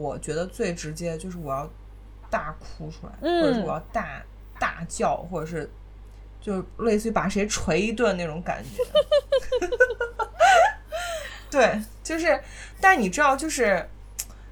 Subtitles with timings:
[0.00, 1.68] 我觉得最直接就是我要
[2.30, 4.22] 大哭出来，嗯或者是我要大
[4.58, 5.70] 大叫，或者是
[6.40, 8.82] 就类似于把谁捶一顿那种感觉。
[11.50, 12.40] 对，就是，
[12.80, 13.86] 但你知道，就是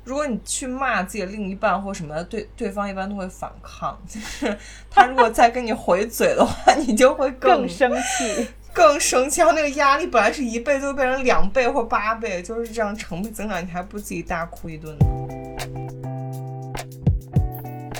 [0.04, 3.99] 如果你去骂自己的另一半或什么的，对对方一般都会反抗。
[4.09, 4.59] 就是
[4.91, 8.49] 他如果再跟你回嘴的话， 你就会更更生气。
[8.71, 15.07] 更生气，然后那个压力本来是一倍，就会变成两倍或八倍，就是这样成倍增长，你还不自己大哭一顿呢？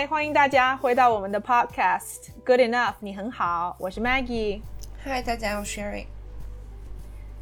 [0.00, 4.62] 嗨，欢迎大家回到我们的 Podcast Good Enough，你很好，我是 Maggie。
[5.04, 6.06] 嗨，大家好，Sherry。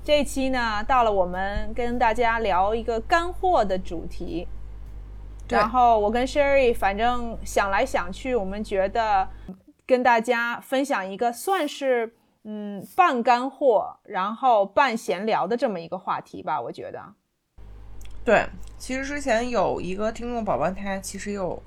[0.02, 4.48] 这一期呢，到了我们跟大家聊一个干货的主题。
[5.48, 9.28] 然后我跟 Sherry 反正想来想去，我们觉得
[9.86, 16.60] 跟大家分享一个算是嗯半干货，然后半闲聊的这么一个话题吧。
[16.60, 17.00] 我觉得，
[18.24, 21.62] 对，其实之前有一个听众宝宝，他其实有，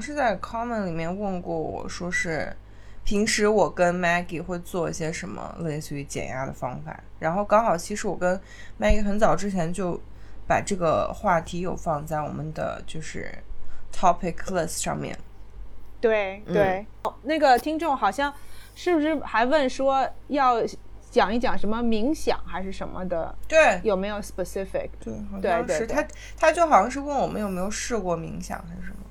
[0.00, 2.54] 是在 comment 里面问过我说是。
[3.06, 8.40] 平时我跟 Maggie 会做一些什么类似于减压的方法，然后刚好其实我跟
[8.80, 10.00] Maggie 很早之前就
[10.48, 13.30] 把这个话题有放在我们的就是
[13.92, 15.14] topic list 上面。
[16.00, 18.32] 对嗯对、哦那个听众好像
[18.74, 20.62] 是不是还问说要
[21.10, 23.36] 讲一讲什么冥想还是什么的？
[23.46, 24.88] 对有没有 specific？
[24.98, 26.06] 对，好对对对像是他，
[26.38, 29.03] 他就好像是问我们有没有试过冥想还是什么。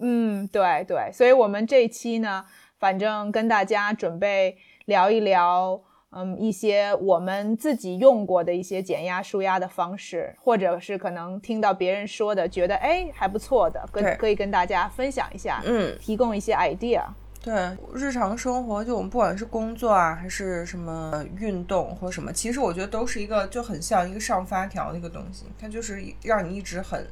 [0.00, 2.44] 嗯，对对，所以我们这一期呢，
[2.78, 4.56] 反正跟大家准备
[4.86, 17.04] 聊一聊，嗯，一些我们自己用过的一些减压舒压的方式，或者是可能听到别人说的，觉得哎还不错的，跟可以跟大家分享一下，嗯，提供一些 idea。
[17.42, 27.06] 对，日常生活就我们不管是工作啊，还是什么运动或什么，其实我觉得都是一个就很像一个上发条的一个东西，它就是让你一直很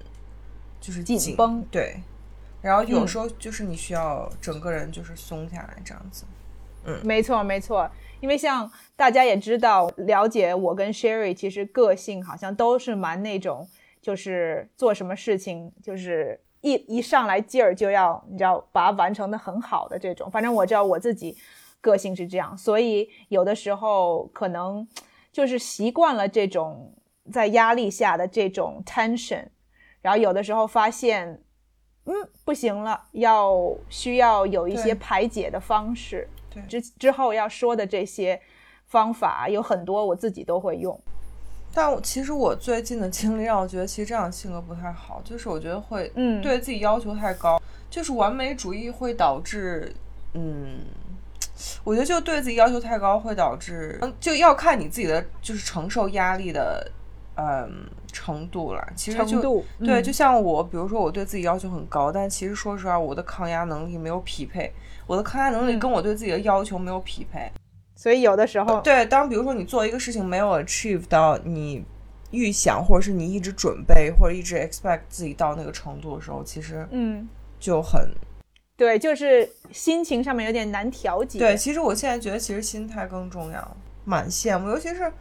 [0.80, 1.62] 就是紧绷。
[1.70, 1.96] 对，
[2.62, 6.24] 然后有嗯时候就是你需要整个人就是松下来这样子。
[6.84, 7.88] 嗯没错，没错，
[8.20, 13.68] 因为像大家也知道，了解我跟 Sherry，其实个性好像都是蛮那种，
[14.00, 20.30] 就是做什么事情就是一一上来劲儿就要，你知道把它完成的很好的这种。
[20.30, 21.36] 反正我知道我自己
[21.80, 24.86] 个性是这样，所以有的时候可能
[25.32, 26.92] 就是习惯了这种
[27.32, 29.46] 在压力下的这种 tension，
[30.00, 31.41] 然后有的时候发现。
[32.04, 32.14] 嗯，
[32.44, 33.54] 不行了，要
[33.88, 36.28] 需要有一些排解的方式。
[36.50, 38.40] 对之之后要说的这些
[38.88, 41.00] 方法有很多，我自己都会用。
[41.72, 47.58] 但我其实我最近的经历让我觉得，其实这样的性格不太好，就是我觉得会嗯对自己要求太高，
[47.88, 49.90] 就是完美主义会导致，
[50.34, 50.80] 嗯，
[51.82, 56.90] 我觉得就对自己要求太高会导致，嗯就要看你自己的就是承受压力的，
[57.36, 58.86] 嗯，程度了。
[58.94, 64.72] 其实就程度对，嗯就像我，比如说我对自己要求很高，但其实说实话，我的抗压能力没有匹配，
[65.06, 67.50] 我的抗压能力嗯跟我对自己的要求没有匹配。
[67.96, 71.84] 所以有的时候，对，当比如说你做一个事情没有 achieve 到你
[72.30, 77.28] 预想，或者是你一直准备或者一直 expect 自己到那个程度的时候，其实嗯，
[77.60, 78.08] 就很
[78.76, 81.38] 对，就是心情上面有点难调节。
[81.38, 81.56] 对。
[81.56, 85.12] 其实我现在觉得，其实心态更重要，蛮羡慕，尤其是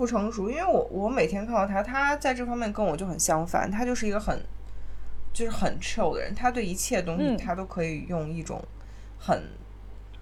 [0.00, 4.42] 傅成熟，因为我我每天看到他，他在这方面跟我就很相反，他就是一个很
[5.30, 8.62] 就是很 chill 的人，他对一切东西嗯他都可以用一种
[9.18, 9.42] 很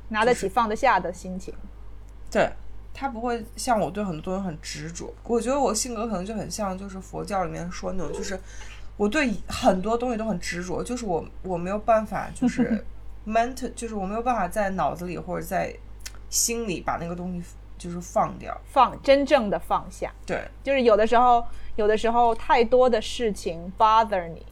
[0.09, 1.55] 拿得起放得下的心情。
[2.29, 2.51] 对
[2.93, 5.15] 他不会像我对很多东西很执着。
[5.23, 8.37] 我觉得我性格可能就很像，就是佛教里面说那种，就是
[8.97, 12.85] 我对很多东西都很执着，就是我我没有办法，就 是
[13.25, 15.73] mental，就是我没有办法在脑子里或者在
[16.29, 17.43] 心里把那个东西
[17.79, 18.55] 就是放掉。
[18.67, 21.45] 放真正的放下，对就是有的时候，
[21.77, 24.45] 有的时候太多的事情 bother 你，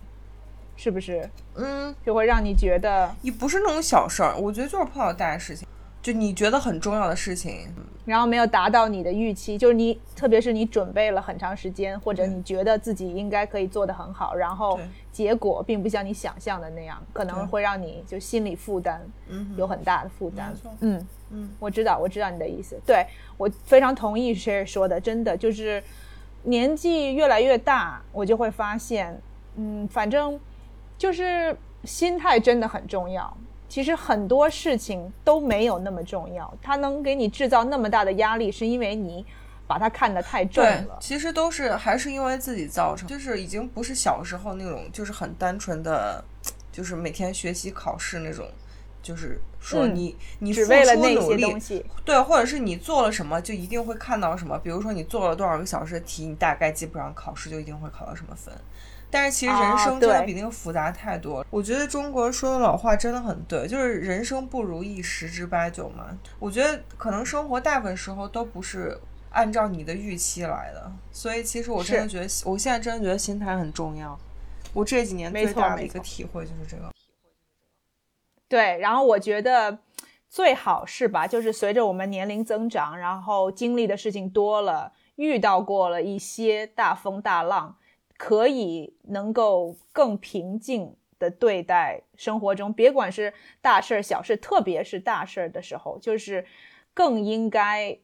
[0.77, 1.29] 是不是？
[1.57, 5.67] 嗯，就会让你觉得，也不是那种小事儿，我觉得就是碰到大事情。
[6.07, 7.67] 就你觉得很重要的事情，
[8.05, 14.79] 然后没有达到你的预期，就是你，特别是你准备了很长时间，或者你觉得自己应该可以做得很好，然后
[15.11, 20.55] 结果并不像你想象的那样，可能会让你就心理负担嗯有很大的负担。
[20.79, 22.81] 嗯嗯，我知道，我知道你的意思。
[22.87, 23.05] 对
[23.37, 25.83] 我非常同意 Sherry 说的，真的就是
[26.45, 29.21] 年纪越来越大，我就会发现，
[29.57, 30.39] 嗯，反正
[30.97, 33.37] 就是心态真的很重要。
[33.69, 39.25] 其实很多事情都没有那么重要，它能给你制造那么大的压力，是因为你
[39.67, 40.97] 把它看得太重对了，。
[41.01, 46.25] 其实都是还是因为自己造成，就是已经不是小时候那种，就是很单纯的，
[46.71, 48.47] 就是每天学习考试那种，
[49.03, 54.57] 就是说嗯你、你只付为了那出努力些东西，对，或者是你做了什么，就一定会看到什么。
[54.59, 58.55] 比如说你做了多少个小时的题，你大概基本上考试就一定会考到什么分。
[59.17, 61.47] 但是其实人哦生真的比那个复杂太多了。
[61.49, 66.19] 我觉得中国说的老话真的很对，就是人生不如意十之八九嘛。
[66.39, 74.19] 我觉得可能生活大部分时候都不是按照你的预期来的，所以其实我真的觉得，我现在真的觉得心态很重要。
[74.75, 76.91] 我这几年没最大的一错没错个体会就是这个。
[78.47, 79.79] 对，然后我觉得
[80.29, 87.77] 最好是吧，就是随着我们年龄增长，然后经历的事情多了，遇到过了一些大风大浪，
[88.17, 96.45] 可以能够更平静的对待生活中，别管是大事儿小事，特别是大事儿的时候，就是
[96.93, 97.99] 更应该，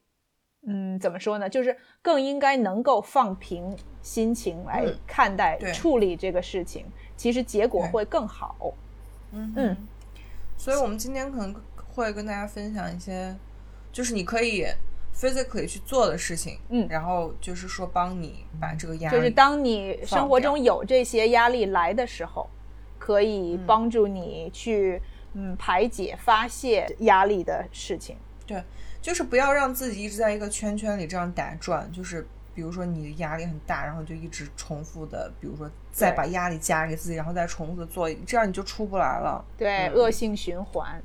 [0.67, 1.49] 嗯，怎么说呢？
[1.49, 6.87] 就是更应该能够放平心情来嗯看待、对处理这个事情，
[7.17, 8.75] 其实结果会更好。
[9.33, 9.77] 嗯嗯，
[10.57, 11.55] 所以我们今天可能
[11.95, 13.35] 会跟大家分享一些，
[13.91, 14.67] 就是你可以
[15.15, 22.49] physically 去做的事情，嗯然后就是说帮你把这个压力，就是当你生活中有这些压力来的时候，
[22.99, 25.01] 可以帮助你去
[25.35, 28.17] 嗯排解、发泄压力的事情。
[28.47, 28.63] 对，
[29.01, 39.45] 就是不要让自己一直在一个圈圈里这样打转，就是比如说你的压力很大，然后就一直重复的，比如说再把压力加给自己，然后再重复的做，这样你就出不来了。
[39.57, 41.01] 对，嗯恶性循环。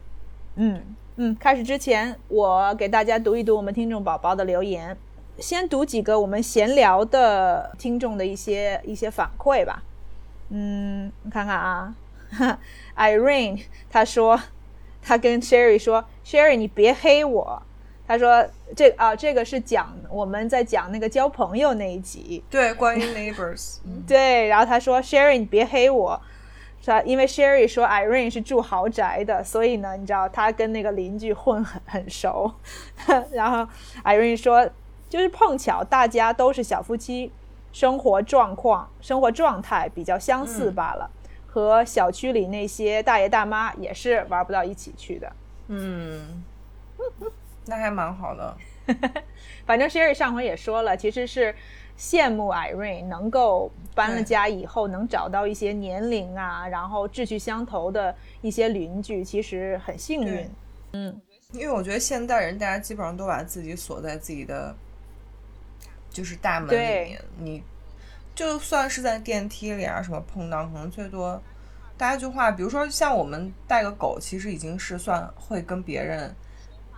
[0.58, 0.82] 嗯
[1.18, 4.98] 嗯，开始之前，我给大家读一读我们听众宝宝的留言，
[5.40, 9.84] 先读几个我们闲聊的听众的一些一些反馈吧。
[10.50, 11.96] 嗯，你看看啊，
[12.98, 14.40] Irene 他说，
[15.02, 17.62] 他跟 Sherry 说，Sherry 你别黑我。
[18.08, 26.22] 他说这啊，这个是讲我们在讲那个交朋友那一集，对，关于 neighbors，嗯对，然后他说：“Sherry，你别黑我，
[26.88, 27.02] 是吧？
[27.02, 32.50] 因为 Sherry 说 Irene 是住豪宅的，所以呢，你知道他跟那个邻居混很很熟。
[33.34, 33.70] 然后
[34.06, 34.70] Irene 说，
[35.10, 37.30] 就是碰巧大家都是小夫妻，
[37.74, 41.12] 生活状况、生活状态比较相似嗯罢了，
[41.46, 45.30] 和小区里那些大爷大妈也是玩不到一起去的。
[45.68, 46.42] 嗯，
[47.66, 48.56] 那还蛮好的。
[49.68, 51.54] 反正 Sherry 上回也说了，其实是
[51.98, 60.50] 羡慕 Irene 能够搬了家以后能找到一些年龄啊，然后志趣相投的一些邻居，其实很幸运
[60.94, 61.22] 嗯。
[61.54, 64.76] 因为我觉得现代人大家基本上都把自己锁在自己的
[66.10, 67.64] 就是大门里面，你
[68.36, 71.42] 就算是在电梯里啊什么碰到，可能最多
[71.98, 76.36] 大家一句话，比如说像我们带个狗，其实已经是算会跟别人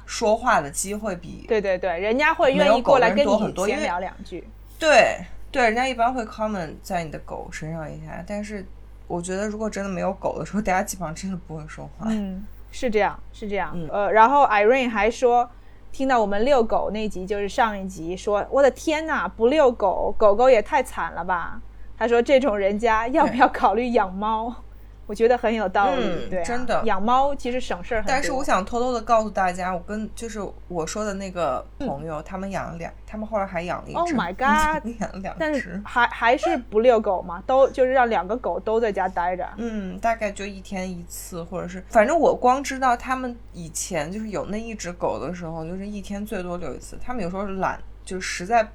[0.08, 4.44] 说话的机会比对对对，人家会愿意过来跟你多很多因为闲聊两句。
[4.80, 5.18] 对
[5.52, 8.66] 对，人家一般会 comment 在你的狗身上一下，但是
[9.08, 12.08] 我觉得如果真的没有狗的时候，大家基本上真的不会说话。
[12.10, 13.72] 嗯，是这样，是这样。
[13.76, 15.50] 嗯呃，然后 Irene 还说，
[15.92, 21.62] 听到我们遛狗那集，就是上一集说，我的天呐，不遛狗，狗狗也太惨了吧。
[21.98, 24.64] 他说这种人家要不要考虑养猫？
[25.10, 28.12] 我觉得很有道理，嗯对、啊，真的养猫其实省事儿很多。
[28.14, 33.98] 但是我想偷偷的告诉大家，我跟就是我说的那个朋友，他们养了两，他们后来还养了一只。
[33.98, 35.82] Oh my god 养了两但是只。
[35.84, 39.50] 还还是不遛狗嘛，都就是让两个狗都在家待着。
[39.58, 47.00] 嗯，大概就一天一次，或者是反正我光知道他们以前就是有那一只狗的时候，就是一天最多遛一次。
[47.04, 48.68] 他们有时候懒，就实在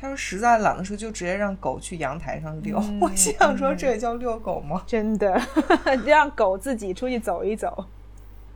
[0.00, 2.78] 他说实在懒的时候，就直接让狗去阳台上遛。
[2.78, 4.82] 嗯 我心想说，这也叫遛狗吗？
[4.86, 5.40] 真的，
[6.06, 7.84] 让狗自己出去走一走。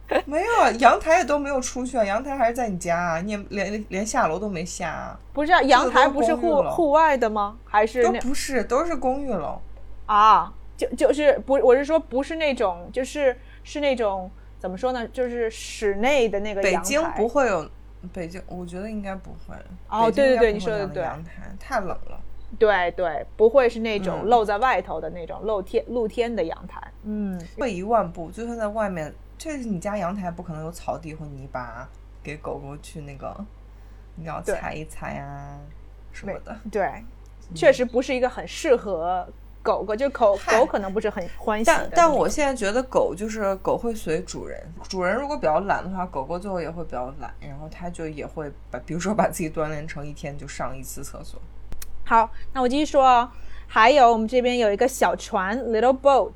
[0.26, 7.56] 没有啊，阳台也都没有出去啊，阳台还是在你家啊，你也连连下楼都没下啊，不是、啊、阳台不是户户外的吗？
[7.64, 9.60] 还是都不是，都是公寓楼。
[10.06, 10.52] 啊？
[10.76, 15.06] 就就是不，我是说不是那种，就是是那种怎么说呢？
[15.08, 16.78] 就是室内的那个阳台。
[16.80, 17.70] 北京不会有，
[18.12, 19.54] 北京我觉得应该不会。
[19.88, 22.20] 哦对对对你说的对阳台太冷了。
[22.58, 26.80] 对对，不会是那种嗯露在外头的那种露天露天的阳台。
[27.02, 31.88] 嗯，退一万步，就算在外面，这是你家阳台，不可能有草地或泥巴啊。
[32.22, 33.36] 给狗狗去那个，
[34.14, 35.60] 你要踩一踩啊
[36.10, 36.56] 什么的。
[36.72, 37.04] 对，
[37.54, 39.28] 确实不是一个很适合
[39.64, 41.90] 狗狗，就狗狗可能不是很欢喜但。
[41.92, 51.40] 但我现在觉得狗就是狗会随主人，主人如果比较懒的话，狗狗最后也会比较懒，然后它就也会把，比如说把自己锻炼成一天就上一次厕所。
[52.04, 53.30] 好，那我继续说哦。
[53.66, 56.32] 还有我们这边有一个小船 （little boat），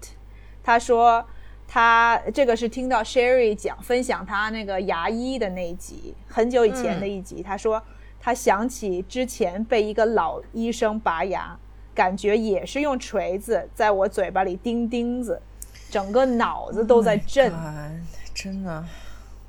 [0.65, 1.25] 他说
[1.69, 7.43] 他这个是听到 Sherry 讲分享他那个牙医的那一集，很久以前的一集。
[7.43, 7.81] 他说
[8.19, 11.57] 他想起之前被一个老医生拔牙，
[11.99, 15.43] 感觉也是用锤子在我嘴巴里钉钉子，
[15.90, 17.52] 整个脑子都在震。
[17.52, 17.90] 啊，
[18.33, 18.85] 真的，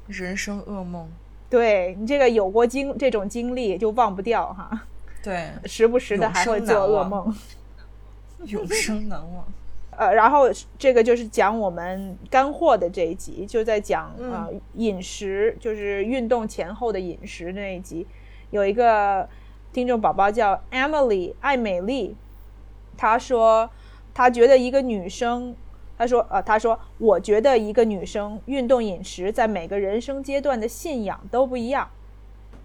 [0.08, 1.08] 人生噩梦。
[1.48, 4.82] 对你这个有过经这种经历就忘不掉哈，
[5.22, 7.36] 对，时不时的还会做噩梦。
[8.46, 9.46] 永生难忘。
[9.96, 18.08] 呃，然后这个就是讲我们干货的这一集，就在讲嗯呃饮食，就是运动前后的饮食那一集，
[18.50, 19.30] 有一个
[19.72, 22.16] 听众宝宝叫 Emily 艾美丽，
[23.00, 23.70] 她说
[24.14, 25.56] 他觉得一个女生，
[25.98, 31.90] 他说呃他说我觉得一个女生运动饮食在每个人生阶段的信仰都不一样。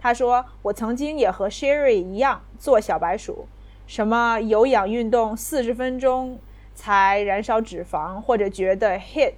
[0.00, 3.46] 他说我曾经也和 Sherry 一样做小白鼠，
[3.86, 6.40] 什么有氧运动四十分钟。
[6.76, 9.34] 才燃烧脂肪，或者觉得 HIT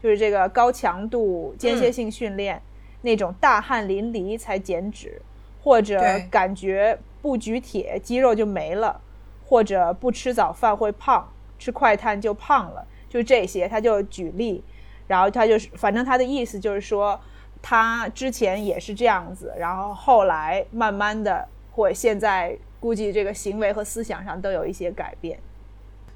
[0.00, 2.62] 就是这个高强度间歇性训练、
[3.02, 5.20] 那种大汗淋漓才减脂，
[5.64, 9.00] 或者感觉不举铁肌肉就没了，
[9.48, 11.26] 或者不吃早饭会胖，
[11.58, 14.62] 吃快碳就胖了，就这些，他就举例，
[15.06, 17.18] 然后他就是反正他的意思就是说，
[17.62, 25.40] 他之前也是这样子，然后后来慢慢的或现在估计这个行为和思想上都有一些改变。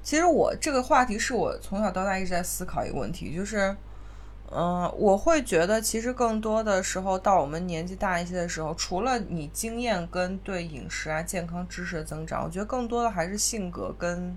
[0.03, 3.75] 其实我这个话题是我从小到大一直在思考一个问题，就是，
[4.55, 14.35] 嗯、我会觉得其实更多的时候，到我们年纪大一些的时候，除了你经验跟对饮食啊、健康知识的增长，我觉得更多的还是性格跟，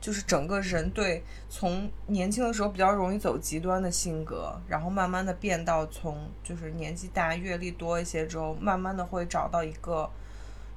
[0.00, 10.08] 就是整个人对从年轻的时候比较容易走极端的性格，然后慢慢的变到从就是年纪大、阅历多一些之后，慢慢的会找到一个。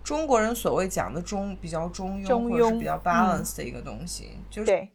[0.03, 4.91] 中国人所谓讲的中比较中庸，中庸或者是比较嗯 balance 的一个东西，就是对，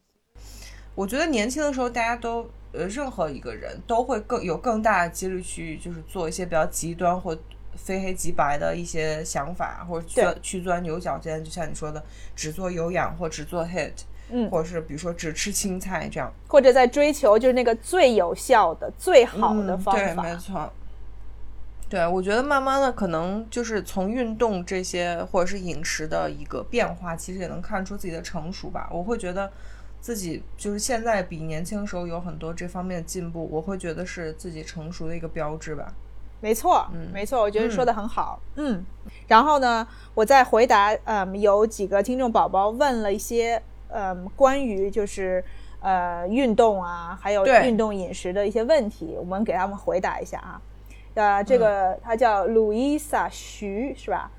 [0.94, 7.36] 我觉得年轻的时候，大家都呃，任何一个人都会更有更大的几率去就是做一些比较极端或
[7.74, 12.02] 非黑即白的一些想法，或者去钻去钻牛角尖，就像你说的，
[12.36, 13.92] 只做有氧或只做 hit，
[14.30, 20.22] 嗯，或者是比如说只吃青菜这样或者在追求就是那个最有效的、最好的嗯方对，法。
[20.22, 20.72] 没错。
[21.90, 28.90] 对，我觉得慢慢的，可能就是从运动这些，或者是饮食的一个变化，其实也能看出自己的成熟吧。
[28.92, 29.50] 我会觉得
[30.00, 35.92] 自己就是现在比年轻时候有很多这方面的进步，我会觉得是自己成熟的一个标志吧。
[36.40, 38.40] 没错，嗯没错，我觉得说的很好。
[38.54, 38.84] 嗯，
[39.26, 45.44] 然后呢，我在回答，嗯，有几个听众宝宝问了一些，嗯，关于就是
[45.80, 50.62] 呃运动啊，还有运动饮食的一些问题，我们给他们回答一下啊。
[51.14, 54.30] 呃，这个他叫路易萨徐是吧？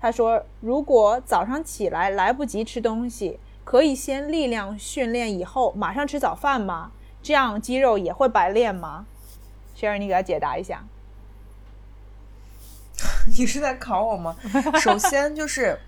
[0.00, 6.90] 他说，如果早上起来来不及吃东西，可以先力量训练，以后马上吃早饭吗？
[7.22, 9.04] 这样肌肉也会白练吗
[9.76, 10.86] ？Sherry，你给他解答一下。
[13.36, 14.34] 你是在考我吗？
[14.80, 15.78] 首先就是，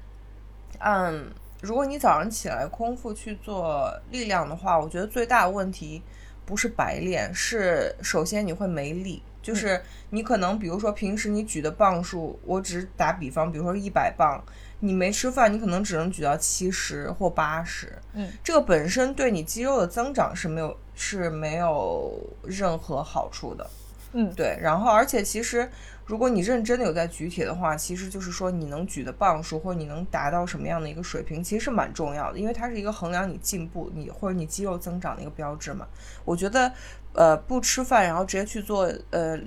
[0.78, 1.32] 嗯，
[1.62, 6.02] 如果你早上起来空腹去做力量的话，我觉得最大的问题
[6.44, 9.22] 不是白练，是首先你会没力。
[9.40, 14.38] 就是你可能，比如说平时你举的磅数，我只打比方，比如说一百磅，
[14.80, 17.96] 你没吃饭，你可能只能举到七十或八十。
[18.14, 23.70] 嗯，这个本身对你肌肉的增长是没有是没有任何好处的。
[24.12, 25.70] 嗯，对，然后而且其实，
[26.04, 35.86] 如果你认真的有在举铁的话，其实就是说你能举的磅数或者你能达到什么样的一个水平，其实是蛮重要的，因为它是一个衡量你进步你或者你肌肉增长的一个标志嘛。
[36.24, 36.72] 我觉得，
[37.12, 39.38] 呃，不吃饭然后直接去做呃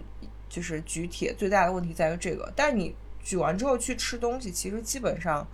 [0.48, 2.50] 就是举铁，最大的问题在于这个。
[2.56, 5.48] 但是你举完之后去吃东西，其实基本上，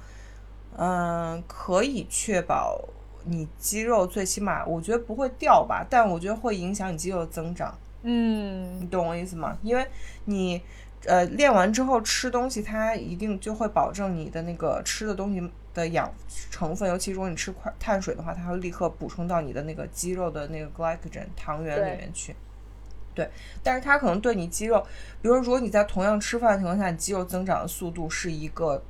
[0.78, 2.84] 嗯、可以确保
[3.26, 7.78] 你肌肉最起码我觉得不会掉吧，但我觉得会影响你肌肉的增长。
[8.02, 9.58] 嗯你懂我意思吗？
[9.62, 9.86] 因为
[10.26, 10.62] 你
[11.06, 16.10] 呃练完之后吃东西，它一定就会保证你的那个吃的东西的养
[16.50, 22.34] 成分，尤其如果你吃快碳水的话，它会立刻补充到你的那个肌肉的那个 glycogen 糖原里面去。
[23.16, 23.30] 对，
[23.64, 24.80] 但是它可能对你肌肉，
[25.22, 28.82] 比如说如果你在同样吃饭的情况下，你肌肉增长的速度是一个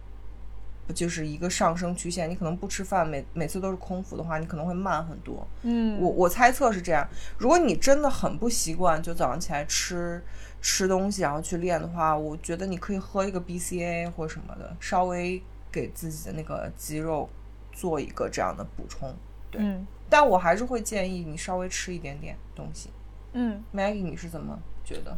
[0.93, 5.47] 就是一个上升曲线，你可能不吃饭，每每次都是空腹的话，你可能会慢很多。
[5.63, 7.07] 嗯，我我猜测是这样。
[7.37, 10.21] 如果你真的很不习惯，就早上起来吃
[10.61, 17.29] 吃东西，然后去练的话，我觉得你可以喝一个 BCA 或什么的，稍微给自己的那个肌肉
[17.71, 19.15] 做一个这样的补充。
[19.49, 22.89] 对，嗯但我还是会建议你稍微吃一点点东西。
[23.33, 25.17] 嗯，Maggie，你是怎么觉得？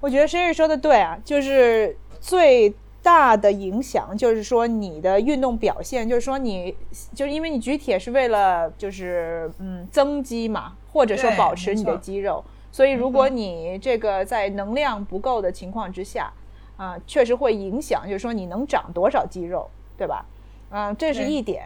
[0.00, 6.74] 我觉得 Sherry 说的对啊，就是最大的影响就是说你的运动表现，就是说你
[7.14, 16.32] 就是因为你举铁是为了就是嗯增肌嘛，或者说保持你的肌肉，所以如果你这个在能量不够的情况之下，
[16.76, 20.24] 啊、确实会影响，就是说你能长多少肌肉，对吧？
[20.70, 21.64] 嗯、这是一点。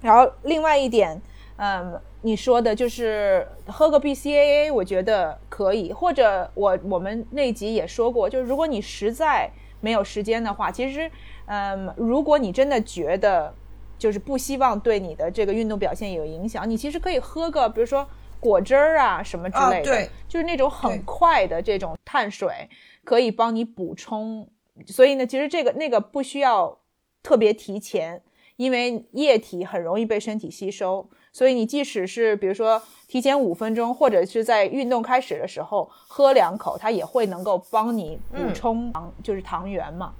[0.00, 1.20] 然后另外一点，
[1.56, 11.10] 嗯，你说的就是喝个 BCAA，我觉得可以，或者我我们那集也说过，就是如果你实在没有时间的话，其实，
[11.46, 13.54] 嗯，如果你真的觉得
[13.96, 18.04] 就是不希望对你的这个运动表现有影响，你其实可以喝个，比如说
[18.40, 22.68] 果汁儿啊什么之类的，啊对就是那种很快的这种碳水，
[23.04, 24.48] 可以帮你补充。
[24.86, 26.80] 所以呢，其实这个那个不需要
[27.22, 28.22] 特别提前，
[28.56, 31.08] 因为液体很容易被身体吸收，
[31.38, 40.12] 所以你即使是比如说提前五分钟，或者是在运动开始的时候喝两口，它也会能够帮你补嗯充糖，就是糖原嘛。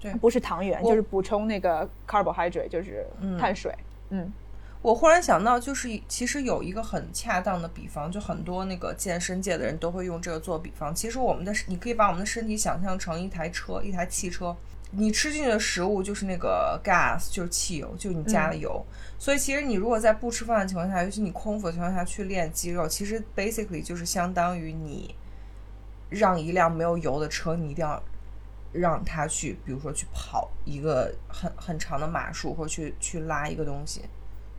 [0.00, 3.72] 对不是糖原，就是补充那个 carbohydrate，就是嗯碳水。
[4.10, 4.32] 嗯
[4.82, 10.92] 我忽然想到，就是其实有一个很恰当的比方，就很多那个健身界的人都会用这个做比方。
[10.92, 14.56] 其实我们的，你可以把我们的身体想象成一台车，一台汽车。
[14.92, 18.84] 你吃进去的食物就是那个 gas，就是汽油，就是你加的油。
[19.18, 25.14] 所以其实你如果在不吃饭的情况下，尤其你空腹的情况下去练肌肉，其实 basically 就是相当于你
[26.10, 28.02] 让一辆没有油的车，你一定要
[28.72, 34.02] 让它去，比如说去跑一个很很长的码数，或者去去拉一个东西。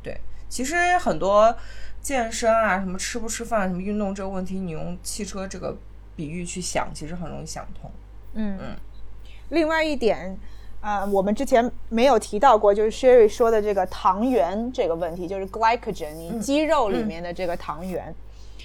[0.03, 0.19] 对，
[0.50, 1.55] 其实很多
[2.01, 5.75] 健身啊，什么吃不吃饭、什么运动这个问题，你用汽车这个
[6.15, 7.89] 比喻去想，其实很容易想通。
[8.34, 8.75] 嗯嗯。
[9.50, 10.38] 另外一点，
[10.82, 18.13] 呃，我们之前没有提到过，就是 Sherry 说的这个糖原这个问题，就是 glycogen，你肌肉里面的这个糖原。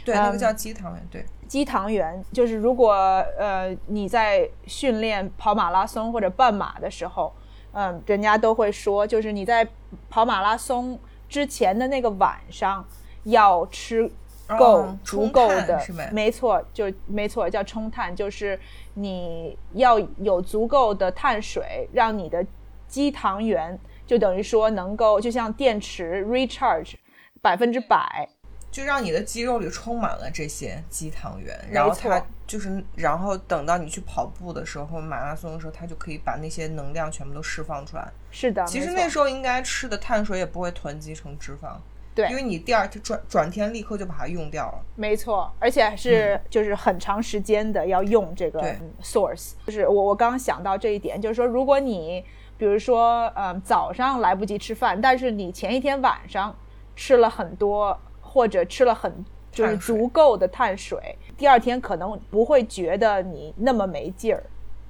[0.05, 1.07] 对，嗯那个叫肌糖原。
[1.11, 2.93] 对，肌糖原就是如果
[3.39, 7.33] 呃你在训练跑马拉松或者半马的时候，
[7.73, 9.67] 嗯、人家都会说，就是你在
[10.11, 12.85] 跑马拉松之前的那个晚上
[13.25, 14.11] 要吃
[14.47, 18.59] 够、哦足够的是，没错，就没错，叫冲碳，就是
[18.95, 22.45] 你要有足够的碳水，让你的
[22.87, 26.95] 肌糖原就等于说能够就像电池 recharge
[27.41, 28.29] 百分之百，
[28.71, 32.23] 就让你的肌肉里充满了这些肌糖原，然后它。
[32.45, 38.07] 就是，然后等到你去跑步的时候，马拉松的时候，它就可以把那些能量全部都释放出来。
[38.31, 41.77] 是的，其实那时候应该吃的碳水也不会囤积成脂肪，
[42.15, 44.85] 对因为你第二天转转天立刻就把它用掉了。
[44.97, 48.63] 没错，而且是就是很长时间的要用这个
[49.03, 49.53] source。
[49.67, 52.25] 就是我我刚刚想到这一点，就是说，如果你
[52.59, 56.55] 比如说嗯早上来不及吃饭，但是你前一天晚上
[56.95, 64.43] 吃了很多或者吃了很就是足够的碳水，第二天可能不会觉得你那么没劲儿。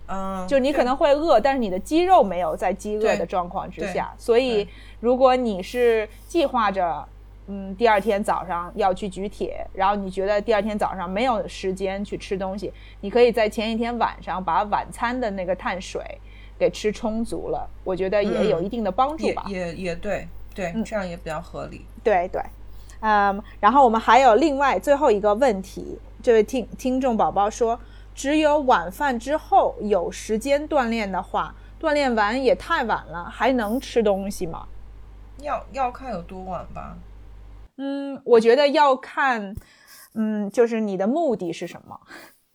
[0.08, 4.68] 嗯，就你可能会饿，但是你的肌肉没有在饥饿的状况之下，所以
[5.00, 7.08] 如果你是计划着，
[7.48, 16.00] 嗯，第二天早上要去举铁，然后你觉得第二天早上没有时间去吃东西，你可以在前一天晚上把晚餐的那个碳水
[16.58, 19.44] 给吃充足了，我觉得也嗯有一定的帮助也吧。
[19.48, 21.84] 也也对对，嗯这样也比较合理。
[22.04, 22.40] 对对，
[23.00, 27.78] 嗯，然后我们还有另外最后一个问题，这位听听众宝宝说，
[28.14, 34.68] 只有晚饭之后有时间锻炼的话，锻炼完也太晚了，还能吃东西吗？
[35.40, 36.96] 要要看有多晚吧。
[37.78, 39.54] 嗯，我觉得要看，
[40.14, 42.00] 嗯，就是你的目的是什么。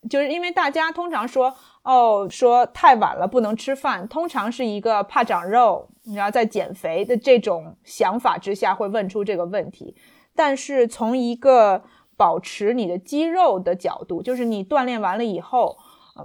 [0.09, 1.53] 就是因为大家通常说，
[1.83, 9.95] 哦，说太晚了不能吃饭，通常是一个怕长肉，然后在减肥的这种想法之下会问出这个问题。
[10.33, 11.83] 但是从一个
[12.15, 15.77] 保持你的肌肉的角度，就是你锻炼完了以后，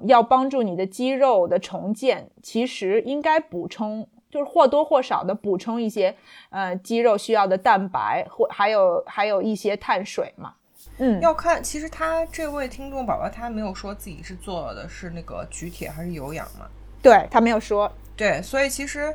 [0.07, 6.17] 要帮助你的肌肉的重建，其实应该补充，就是或多或少的补充一些
[6.49, 10.55] 呃肌肉需要的蛋白，或还有还有一些碳水嘛。
[10.97, 16.67] 嗯，要看，其实他这位听众宝宝他没有说自己是做的是那个举铁还是有氧嘛？
[17.03, 19.15] 对他没有说，对，所以其实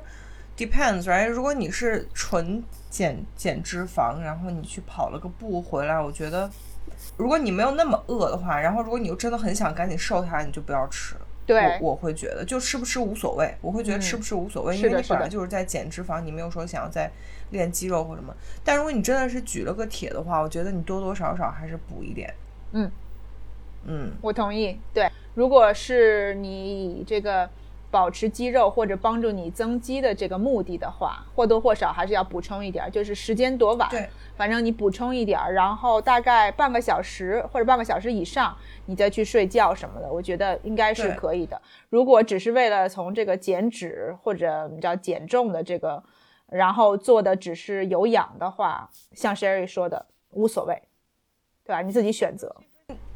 [0.56, 1.28] depends，right？
[1.28, 6.50] 如果你是纯减减脂肪，然后你去跑了个步回来，我觉得
[7.18, 11.22] 如果你没有那么饿的话，然后如果你又真的很想赶紧瘦下来，你就不要吃了。
[11.48, 17.10] 对我我会觉得就吃不吃无所谓，我会觉得嗯吃不吃无所谓，因为你本来就是在减脂肪，你没有说想要再
[17.52, 18.36] 练肌肉或什么。
[18.64, 22.34] 但如果你真的是举了个铁的话，我觉得你多多少少还是补一点。
[22.74, 22.92] 嗯
[23.86, 24.78] 嗯，我同意。
[24.94, 27.50] 对，如果是你以这个
[27.90, 41.62] 保持肌肉或者帮助你增肌的这个目的的话，或多或少还是要补充一点儿，就是时间多晚，对，反正你补充一点儿，然后大概半个小时或者半个小时以上，你再去睡觉什么的，我觉得应该是可以的。
[41.90, 46.04] 如果只是为了从这个减脂或者你知道减重的这个，
[46.50, 50.82] 然后做的只是有氧的话，像 Sherry 说的，无所谓，
[51.64, 51.82] 对吧？
[51.82, 52.56] 你自己选择。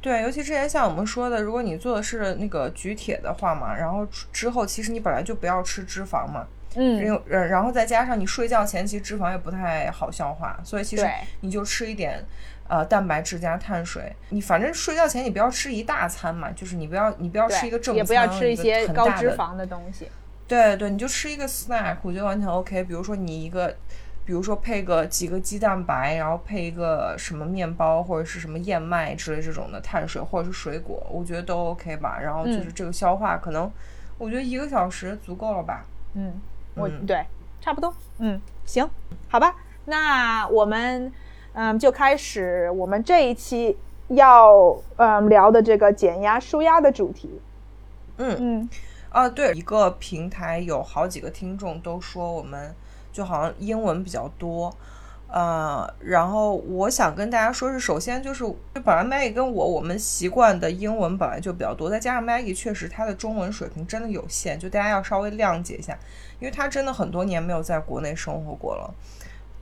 [0.02, 11.08] 对，尤其之前像我们说的，如果你做的是那个举铁的话嘛，然后之后其实你本来就不要吃脂肪嘛，嗯，然然后再加上你睡觉前其实脂肪也不太好消化，所以其实
[11.42, 12.26] 你就吃一点。
[12.68, 20.08] 呃，蛋白质加碳水，你反正睡觉前你不要吃一大餐嘛，就是你不要你不要吃一个正餐，也不要吃一些高脂肪的东西。
[20.48, 22.82] 对对，你就吃一个 snack，我觉得完全 OK。
[22.86, 23.76] 比如说你一个，
[24.24, 32.20] 比如说配个几个鸡蛋白，然后配一个什么面包或者是什么燕麦之类这种的碳水，或者是水果，我觉得都 OK 吧。
[32.22, 33.70] 然后就是嗯这个消化，可能
[34.18, 35.86] 我觉得一个小时足够了吧。
[36.14, 36.34] 嗯，
[36.76, 37.26] 我、嗯对，
[37.60, 37.94] 差不多。
[38.20, 38.88] 嗯，行，
[39.28, 39.56] 好吧，
[39.86, 41.12] 那我们
[41.54, 43.78] 嗯就开始我们这一期
[44.10, 47.42] 要嗯聊的这个减压舒压的主题。
[48.18, 48.70] 嗯嗯
[49.10, 52.74] 啊，对，一个平台有好几个听众都说我们
[53.12, 54.76] 就好像英文比较多。
[55.34, 65.98] 呃，然后我想跟大家说是，首先就是，就本来 Maggie 跟我我们习惯的英文本来就比较多，再加上 Maggie 确实她的中文水平真的有限，就大家要稍微谅解一下，
[66.40, 68.94] 因为她真的很多年没有在国内生活过了，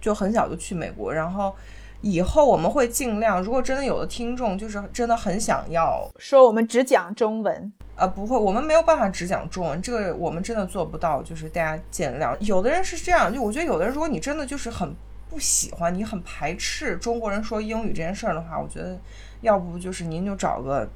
[0.02, 1.56] 就很小就去美国，然后
[2.02, 7.72] 以后我们会尽量，如果真的有的听众就是真的很想要说我们只讲中文。
[7.96, 12.34] 呃，不会，我们没有办法只讲中文，这个我们真的做不到，就是大家见谅。
[12.40, 14.96] 有的人是这样，就我觉得有的人，如果你真的就是很
[15.30, 18.98] 不喜欢，你很排斥中国人说英语这件事儿的话，我觉得
[19.42, 20.88] 要不就是您就找个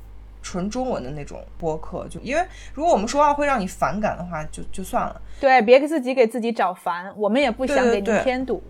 [0.41, 5.21] 纯中文的那种播客，就因为如果我们说话会让你反感的话，就就算了。
[5.41, 8.63] 对，别给自己给自己找烦，我们也不想给您对对对添堵。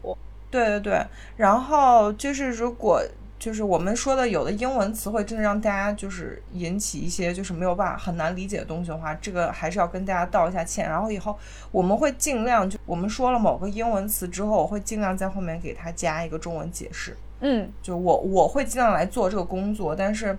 [0.53, 1.03] 对对对，
[1.35, 3.01] 然后就是如果
[3.39, 10.87] 就是我们说的有的英文词汇真的让大家就是引起一些就是没有办法很难理解的东西的话，这个还是要跟大家道一下歉。
[10.87, 11.35] 然后以后
[11.71, 17.17] 我们会尽量就我们说了某个英文词之后，我会尽量在后面给它加一个中文解释。
[17.39, 20.37] 嗯，就我我会尽量来做这个工作，但是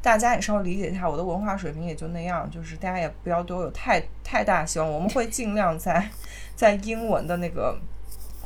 [0.00, 4.90] 大家也稍微理解一下，我的文化水平也就那样，就是大家也不要对我有太太大希望。
[4.90, 6.08] 我们会尽量在
[6.54, 7.76] 在英文的那个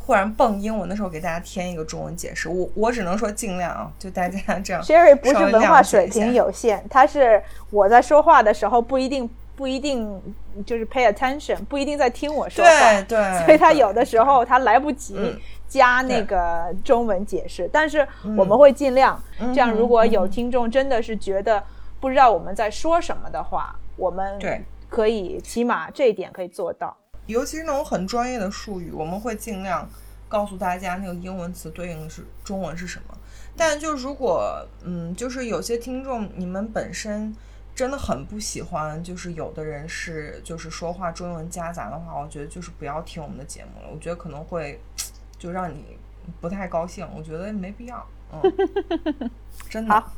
[0.05, 2.49] 忽然蹦英文的时候给大家添一个中文解释。
[2.49, 4.83] 我我只能说尽量啊，就大家这样。
[4.83, 10.21] Sherry 不是文化水平有限，他是我在说话的时候不一定不一定
[10.67, 19.21] 就是 pay attention，不一定在听我说话，对对，所以他有的时候他来不及嗯加那个中文解释，但是我们会尽量。
[19.39, 21.63] 这样，如果有听众真的是觉得
[21.99, 26.95] 不知道我们在说什么的话，我们对可以起码这一点可以做到。
[27.27, 29.89] 尤其是那种很专业的术语，我们会尽量
[30.29, 33.17] 告诉大家那个英文词对应的是中文是什么。
[33.57, 37.35] 但就如果嗯，就是有些听众你们本身
[37.75, 43.89] 真的很不喜欢，就是有的人是就是说话中文夹杂的话，我觉得就是不要听我们的节目了。
[43.93, 44.81] 我觉得可能会
[45.39, 45.99] 就让你
[46.41, 48.07] 不太高兴，我觉得没必要。
[48.33, 49.31] 嗯，
[49.69, 49.95] 真的。
[49.95, 50.13] 好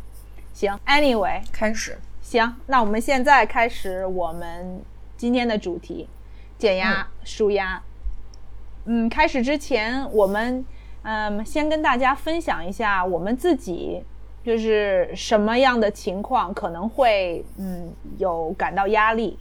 [0.54, 1.98] 行，Anyway，开始。
[2.22, 4.82] 行，那我们现在开始我们
[5.16, 6.08] 今天的主题：
[6.58, 7.82] 减压、舒压。
[8.84, 10.64] 嗯，开始之前，我们
[11.02, 14.02] 嗯先跟大家分享一下我们自己
[14.44, 19.38] 就是什么样的情况可能会嗯有感到压力。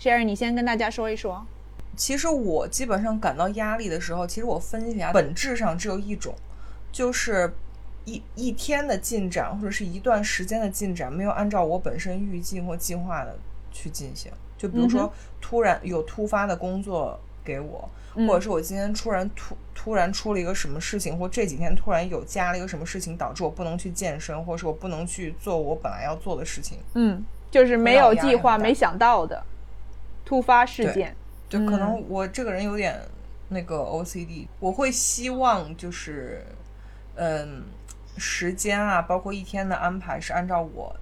[0.00, 1.46] Sherry，你先跟大家说一说。
[1.96, 6.34] 其实我基本上感到压力的时候，其实我分析下，本质上只有一种，
[6.90, 7.54] 就是
[8.04, 13.38] 一一天的进展或者是一段时间的进展没有按照我本身预计或计划的
[13.70, 14.32] 去进行。
[14.64, 26.78] 就比如嗯说，突然有突发的工作给我，嗯或者是我今天突然突突然出了一个什么事情，或这几天突然有加了一个什么事情，导致我不能去健身，或者是我不能去做我本来要做的事情。
[26.94, 29.44] 嗯，就是没有计划、没想到的
[30.24, 31.14] 突发事件。
[31.46, 32.98] 就可嗯能我这个人有点
[33.48, 36.42] 那个 OCD，我会希望就是，
[37.16, 37.64] 嗯，
[38.16, 40.96] 时间啊，包括一天的安排是按照我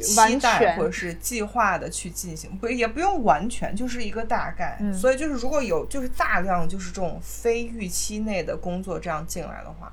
[0.00, 4.76] 期完待或者是计划的去进行，不也不用完全，就是一个大概。
[4.80, 9.92] 嗯所以就是如果有就是大量就是这种非预期内的工作这样进来的话，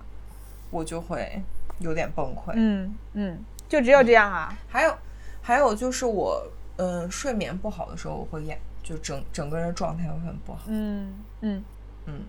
[0.70, 1.42] 我就会
[1.80, 2.54] 有点崩溃。
[2.56, 3.40] 嗯嗯，
[3.70, 4.58] 就只有这样啊。
[4.68, 4.98] 还有，
[5.42, 6.46] 还有就是我
[6.78, 10.62] 嗯睡眠不好的时候，我会演，就整整个人状态会很不好。
[10.68, 11.64] 嗯嗯
[12.06, 12.22] 嗯，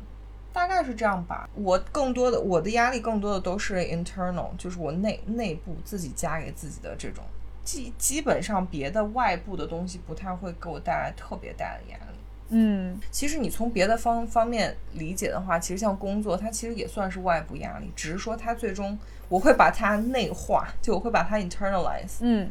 [0.52, 1.48] 大概是这样吧。
[1.54, 7.24] 我更多的我的压力更多的都是 internal，就是我内内部自己加给自己的这种。
[7.68, 12.18] 基基本上别的外部的东西不太会给我带来特别大的压力。
[12.50, 22.50] 嗯其实你从别的方方面理解的话，其实像工作，它其实也算是外部压力，只是说它最终我会把它内化，就我会把它 internalize，嗯。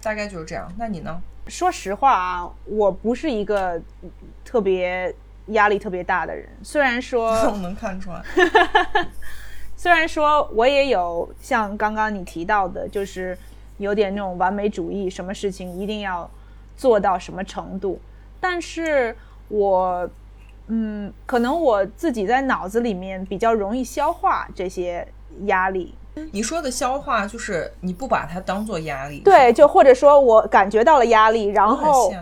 [0.00, 0.72] 大概就是这样。
[0.78, 1.20] 那你呢？
[1.48, 3.82] 说实话啊，我不是一个
[4.44, 5.12] 特别
[5.46, 6.48] 压力特别大的人。
[6.62, 8.22] 虽然说， 我能看出来。
[9.76, 13.36] 虽然说我也有像刚刚你提到的，就是
[13.78, 16.28] 有点那种完美主义，什么事情一定要
[16.76, 18.00] 做到什么程度，
[18.40, 19.16] 但是
[19.48, 20.08] 我，
[20.68, 25.06] 嗯，可能我自己在脑子里面比较容易消化这些
[25.44, 25.94] 压力。
[26.32, 32.12] 你说的消化就是你不把它当做压力，对，就或者说我感觉到了压力，然后。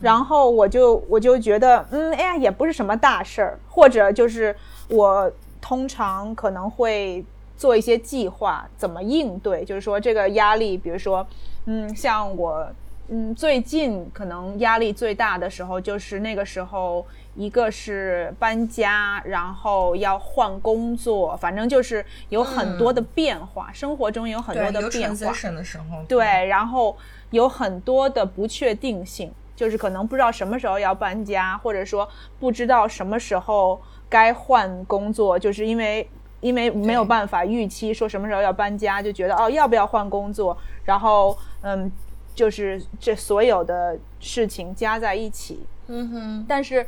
[0.00, 4.52] 然后我就我就觉得，嗯，哎呀，也不是什么大事儿，或者就是
[4.88, 7.24] 我通常可能会
[7.62, 11.24] 做一些计划，怎么应对，就是说这个压力，比如说，
[11.66, 12.68] 嗯，像我，
[13.06, 26.96] 嗯，最近可能压力最大的时候，就是那个时候，一个是搬家，然后要换工作，反正就是有很多的变化，生活中有很多的变化，transition 的时候，对，然后
[27.30, 32.08] 有很多的不确定性，就是可能不知道什么时候要搬家，或者说
[32.40, 36.08] 不知道什么时候该换工作，就是因为
[36.42, 41.90] 因为没有办法预期说什么时候要搬家，就觉得哦要不要换工作，然后嗯，
[42.34, 46.84] 就是这所有的事情加在一起，嗯哼，但是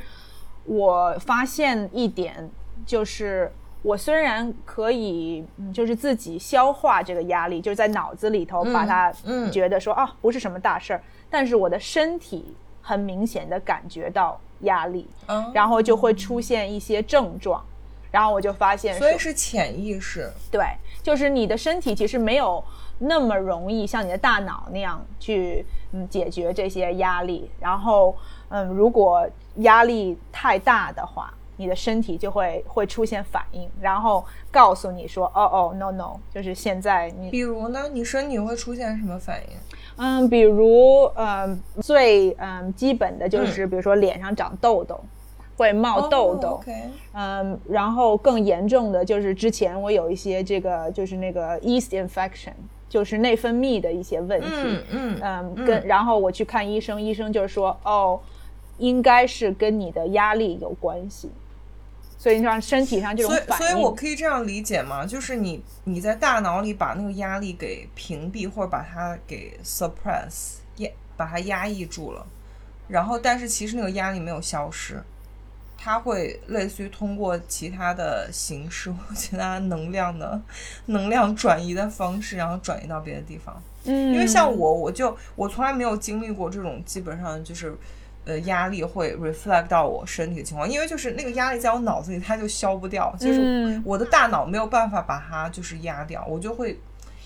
[0.64, 2.50] 我发现一点，
[2.84, 3.50] 就是
[3.82, 17.62] 我虽然可以，嗯就是自己消化这个压力，就是在脑子里头把它嗯觉得说、啊不是什么大事儿，但是我的身体很明显的感觉到压力，嗯然后就会出现一些症状，
[18.14, 20.64] 然后我就发现，所以是潜意识，对，
[21.03, 22.62] 就是你的身体其实没有
[23.00, 28.16] 那么容易像你的大脑那样去嗯解决这些压力，然后
[28.50, 39.57] 嗯，如果压力太大的话，你的身体就会会出现反应，然后告诉你说，哦哦，no no，就是现在你比如呢，你身体会出现什么反应？
[39.96, 45.00] 嗯，比如嗯最嗯基本的就是比如说脸上长痘痘，
[45.56, 46.60] 会冒痘痘。
[47.12, 52.52] 嗯，然后更严重的就是之前我有一些这个就是那个 yeast infection，
[52.88, 54.46] 就是内分泌的一些问题。
[54.48, 58.20] 嗯嗯嗯，跟然后我去看医生，医生就是说哦，
[58.78, 61.30] 应该是跟你的压力有关系，
[62.18, 63.66] 所以你像身体上这种所以，反应。
[63.68, 65.06] 所以我可以这样理解吗？
[65.06, 72.26] 就是你你在大脑里把那个压力给屏蔽，或者把它给 suppress 压，把它压抑住了，
[72.88, 75.00] 然后但是其实那个压力没有消失，
[75.85, 80.40] 它会类似于通过其他的形式或其他能量的
[80.87, 83.55] 能量转移的方式，然后转移到别的地方。
[83.85, 87.77] 嗯，因为像我，我就我从来没有经历过这种基本上就是，
[88.25, 93.83] 呃，压力会 reflect 到我身体的情况，因为就是那个压力在我脑子里，它就消不掉，就是嗯。
[93.85, 96.81] 我的大脑没有办法把它就是压掉，我就会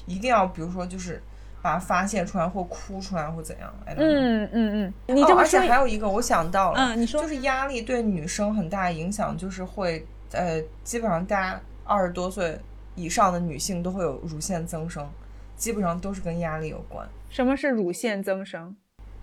[0.06, 1.22] 一定要比如说就是
[1.60, 3.72] 把它发泄出来或哭出来或怎样。
[3.96, 12.58] 嗯嗯嗯，你哦而且还有一个我想到了，嗯你说就是压力对女生很大影响，就是会呃，基本上大家二十多岁
[12.94, 15.08] 以上的女性都会有乳腺增生，
[15.56, 17.08] 基本上都是跟压力有关。
[17.28, 18.76] 什么是乳腺增生？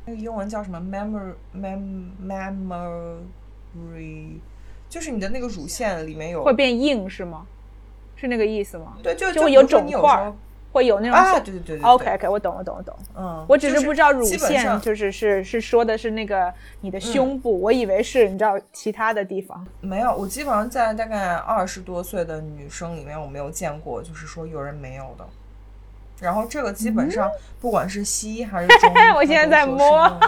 [0.06, 2.12] 那个英文叫什么 memory mem
[3.76, 4.39] memory，
[4.88, 7.48] 就是你的那个乳腺里面有会变硬是吗？
[8.15, 8.98] 是那个意思吗？
[9.04, 10.32] 对，就就会有肿块
[10.75, 12.93] 会有那种啊，对对对对 OK OK，我懂我懂我懂。
[13.15, 19.65] 嗯，我只是不知道乳腺就是是是说的是那个你的胸部，我以为是你知道其他的地方。
[19.79, 25.25] 没有，我基本上在大概二十多岁的女生里面，我没有见过，就是说有人没有的。
[26.19, 30.19] 然后这个基本上不管是西医还是中医，嗯 我现在在摸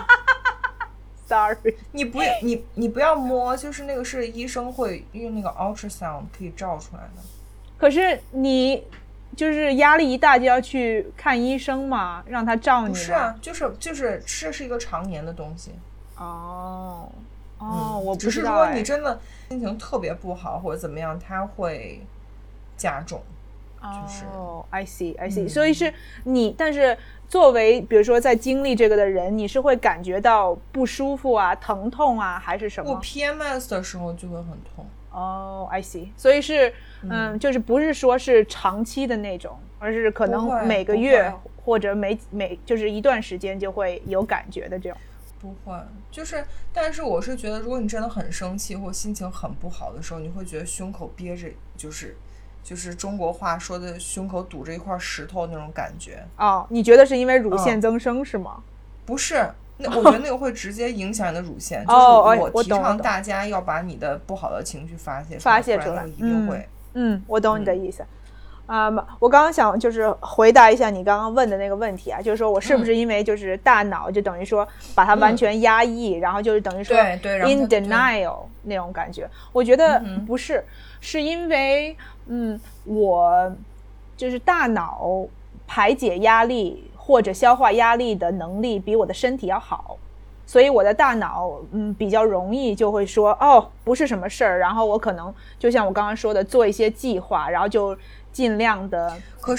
[1.28, 7.22] Sorry，你不要你你不要摸，就是那个是医生会用那个 ultrasound 可以照出来的。
[7.78, 8.86] 可是你
[9.38, 12.90] 就是压力一大就要去看医生嘛，让他照你。
[12.90, 15.72] 不是啊，就是就是这是一个常年的东西。
[16.18, 17.08] 哦
[17.60, 19.20] 哦，嗯我不只是说你真的
[19.50, 22.02] 心情特别不好或者怎么样，它会
[22.76, 23.22] 加重。
[23.80, 26.98] 就是哦，I see I see，、嗯所以是你，但是
[27.30, 34.84] 作为比如说在经历这个的人，你是会感觉到不舒服啊、疼痛啊，还是什么我么？PMS 的时候就会很痛。
[35.20, 41.34] 哦、i see，所以是嗯就是不是说是长期的那种，而是可能每个月
[41.66, 44.98] 或者每每就是一段时间就会有感觉的这种。
[45.40, 45.76] 不会，
[46.12, 52.16] 就是，但是我是觉得，如果你真的很生气或心情很不好的时候，你会觉得胸口憋着，就是，
[52.64, 56.24] 就是中国话说的胸口堵着一块石头那种感觉。
[56.38, 58.64] 哦，你觉得是因为乳嗯腺增生是吗？
[59.06, 61.84] 不是，那我觉得那个会直接影响你的乳腺。
[61.88, 66.68] 哦就是哎我我提倡大家要把你的不好的情绪发泄发泄出来不然那个一定会。
[66.94, 68.04] 嗯，我懂你的意思。
[68.66, 79.26] 啊、我刚刚想就是回答一下你刚刚问的那个问题啊，就是说我是不是因为就是大脑就等于说把它完全压抑，然后就是等于说对对 in denial 那种感觉？
[79.54, 80.66] 我觉得嗯不是，
[81.00, 83.56] 是因为嗯，我
[84.18, 85.26] 就是大脑
[85.66, 89.98] 排解压力或者消化压力的能力比我的身体要好。
[90.46, 97.98] 所以我的大脑，嗯，比较容易就会说，哦，不是什么事儿，然后我可能就像我刚刚说的，做一些计划，然后就
[98.32, 99.14] 尽量的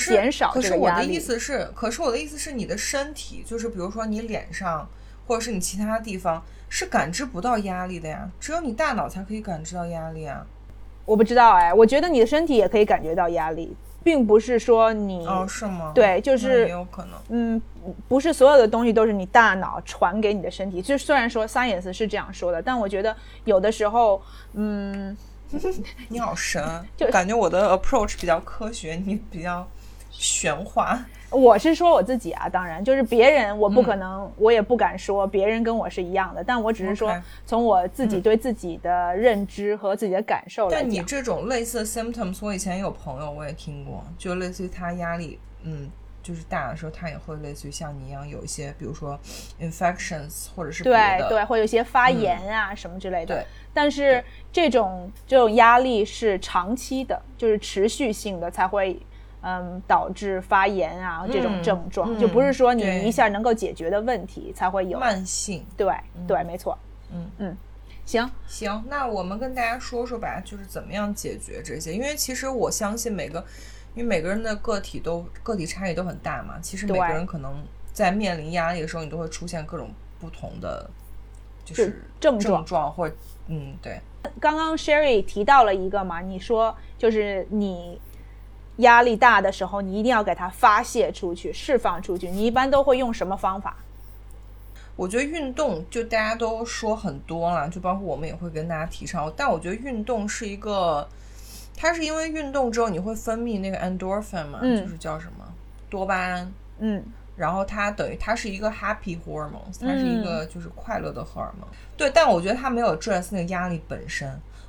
[0.06, 1.04] 减少可是我的。
[1.04, 4.88] 意思是，可是我的意思是，你的身体就是比如说你脸上
[5.26, 10.46] 或者是你其他地方是感知不到压力的呀，只有你大脑才可以感知到压力啊。
[11.04, 13.74] 我不知道哎，我觉得你的身体也可以感觉到压力，
[14.08, 15.92] 并不是说你，哦，是吗？
[15.94, 17.12] 对就是也有可能。
[17.28, 17.60] 嗯，
[18.08, 20.80] 不是所有的东西都是你大脑传给你的身体。
[20.80, 24.22] 就虽然说 science 是这样说的，但我觉得有的时候，
[24.54, 25.14] 嗯，
[26.08, 29.68] 你好神啊，就感觉我的 approach 比较科学，你比较
[30.10, 30.98] 玄化。
[31.30, 37.14] 我是说我自己啊，当然就是别人，我不可嗯能，我也不敢说别人跟我是一样的，但我只是说
[37.44, 40.70] 从我自己对自己的认知和自己的感受。
[40.70, 45.90] 但你这种类似的 symptoms，我以前有朋友我也听过，就类似于他压力，嗯，
[46.22, 49.18] 就是大的时候，他也会类似于像你一样有一些，比如说
[49.60, 53.34] infections 或者是，对对，会有一些发炎啊、什么之类的。
[53.34, 58.98] 对，但是这种这种压力是长期的，就是持续性的才会。
[59.40, 64.98] 嗯，导致发炎啊这种嗯症状，嗯就不是说你一下能够解决的问题才会有。
[64.98, 65.64] 慢性。
[65.76, 65.92] 对
[66.26, 66.76] 对，没错。
[67.12, 67.56] 嗯嗯，
[68.04, 73.38] 行，行，那我们跟大家说说吧，就是怎么样解决这些，因为其实我相信每个，
[73.94, 79.88] 因为每个人的个体都个体差异都很大嘛，其实每个人可能在面临压力的时候，你都会出现各种
[80.20, 80.90] 不同的，
[81.64, 83.08] 就是症状症状或
[83.46, 84.00] 嗯对。
[84.40, 87.98] 刚刚 Sherry 提到了一个嘛，你说就是你
[88.78, 92.28] 压力大的时候，你一定要给它发泄出去、释放出去。
[92.28, 93.76] 你一般都会用什么方法？
[94.96, 99.32] 我觉得运动就大家都说很多了，就包括我们也会跟大家提倡。
[99.36, 101.08] 但我觉得运动是一个，
[101.76, 105.44] 它是因为运动之后你会分泌那个 endorphin 嘛，嗯就是叫什么
[105.88, 107.04] 多巴胺，嗯
[107.36, 111.68] 然后它等于它是一个 happy hormone，它是一嗯个就是快乐的荷尔蒙。
[111.96, 114.28] 对，但我觉得它没有 address 那个压力本身。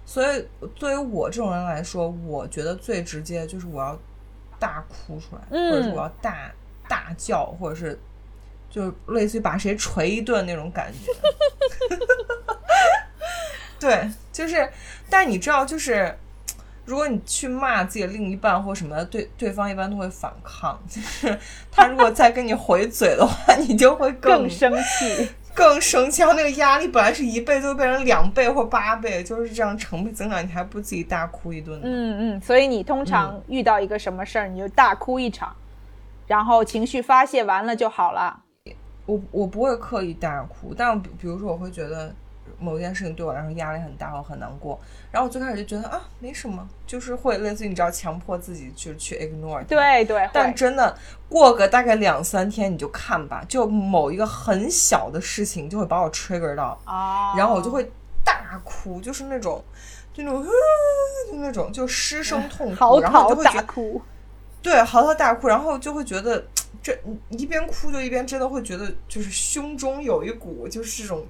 [0.10, 0.44] 所以
[0.80, 3.96] 对于我这种人来说，我觉得最直接就是我要
[4.58, 6.52] 大哭出来，嗯或者是我要大
[6.88, 8.00] 大叫，或者是
[8.72, 11.12] 就类似于把谁捶一顿那种感觉。
[13.80, 14.68] 对，就是，
[15.12, 16.18] 但你知道，就是
[16.86, 20.82] 如果你去骂自己的另一半或什么的，对对方一般都会反抗。
[20.90, 21.38] 就是
[21.72, 25.30] 他如果再跟你回嘴的话，你就会更更生气。
[25.54, 31.82] 更生气，然后那个压力本来是一倍，就会变成两倍或八倍，就是这样成倍增长，你还不自己大哭一顿呢？
[31.84, 35.54] 嗯嗯，所以你通常遇到一个什么事儿，你就大哭一场，
[36.28, 38.44] 然后情绪发泄完了就好了。
[39.06, 42.14] 我我不会刻意大哭，但比比如说我会觉得
[42.60, 44.80] 某一件事情对我来说压力很大，我很难过，
[45.12, 49.64] 然后我最开始就觉得啊没什么，就是会类似于你知道强迫自己去去 ignore。
[49.66, 57.90] 对对，但真的过个大概两三天，你就看吧，就某一个很小的事情就会把我 trigger 到，啊，然后我就会
[58.24, 59.64] 大哭，就是那种，
[60.14, 64.02] 就那种，就那种就失声痛哭，然后啕就会觉得大哭。
[64.62, 66.46] 对嚎啕大哭，然后就会觉得
[66.84, 66.94] 这
[67.30, 71.26] 一边哭就一边真的会觉得就是胸中有一股就是这种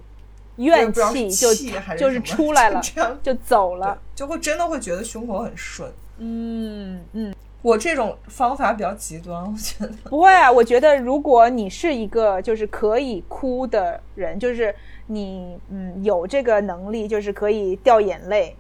[0.66, 1.54] 怨气就
[1.98, 3.98] 就是出来了， 这样就走了。
[4.14, 5.92] 就会真的会觉得胸口很顺。
[6.18, 9.92] 嗯嗯，我这种方法比较极端，我觉得。
[10.10, 14.76] 不会啊，我觉得如果你是一个就是可以哭的人，就是
[15.08, 18.56] 你嗯有这个能力，就是可以掉眼泪，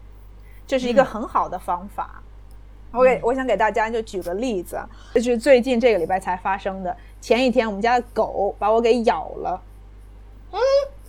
[0.66, 2.22] 这是一个嗯很好的方法。
[2.92, 6.96] 我给我想给大家就举个例子，啊，就是最近这个礼拜才发生的。
[7.22, 9.62] 前一天我们家的狗把我给咬了，
[10.52, 10.60] 嗯，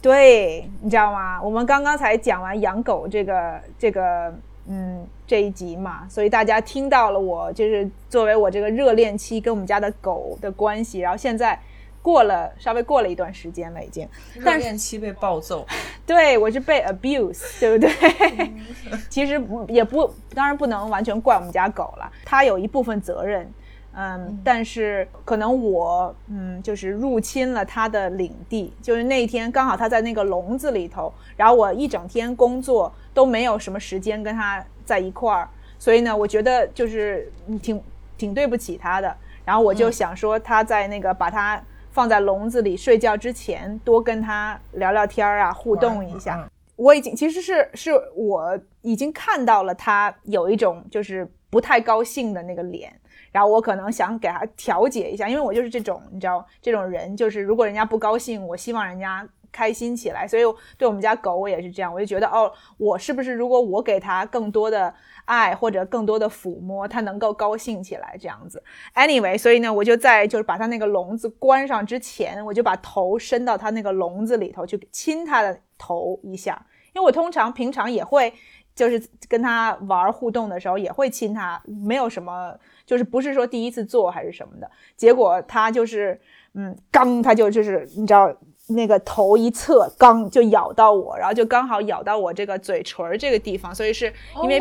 [0.02, 1.40] 对，你知道吗？
[1.42, 4.34] 我们刚刚才讲完养狗这个这个
[4.66, 11.58] 嗯这一集嘛，所以大家听到了我就是作为我这个热恋期跟我们家的狗的关系，然后现在
[12.02, 15.66] 过了稍微过了一段时间了已经，热但是恋期被暴揍，
[16.06, 18.52] 对我是被 abuse，对不对？
[19.10, 23.50] 其实也不，当然不能完全怪我们家狗了，它有一部分责任。
[23.92, 37.30] 嗯，但是可能我嗯就是入侵了他的领地，就是那天刚好他在那个笼子里头，然后我一整天工作都没有什么时间跟他在一块儿，所以呢，我觉得就是
[37.60, 37.82] 挺
[38.16, 39.14] 挺对不起他的。
[39.44, 41.60] 然后我就想说，他在那个把他
[41.90, 46.48] 放在笼子里睡觉之前，多跟他聊聊天啊，互动一下。
[46.76, 52.90] 我已经其实是是我已经看到了他有一种就是不太高兴的那个脸。
[53.32, 60.26] 然后我可能想给他调节一下，因为我就是这种，你知道，这种人就是如果人家不高兴，我希望人家开心起来。
[60.26, 60.42] 所以
[60.76, 64.92] 对我们家狗，我也是这样，我就觉得哦，我是不是如果我给它更多的
[65.24, 68.62] 爱或者更多的抚摸，它能够高兴起来这样子。
[68.94, 78.32] Anyway，所以呢，我就在就是把它那个笼子关上之前，我就把头伸到它那个笼子里头去亲它的头一下，因为我通常平常也会
[78.80, 82.56] 就是跟他玩互动的时候也会亲他，没有什么。
[82.86, 86.20] 就是不是说第一次做还是什么的，结果他就是，
[86.54, 88.34] 嗯，刚他就就是你知道
[88.70, 94.12] 那个头一侧刚就咬到我，然后就刚好咬到我这个嘴唇这个地方，所以是
[94.42, 94.60] 因为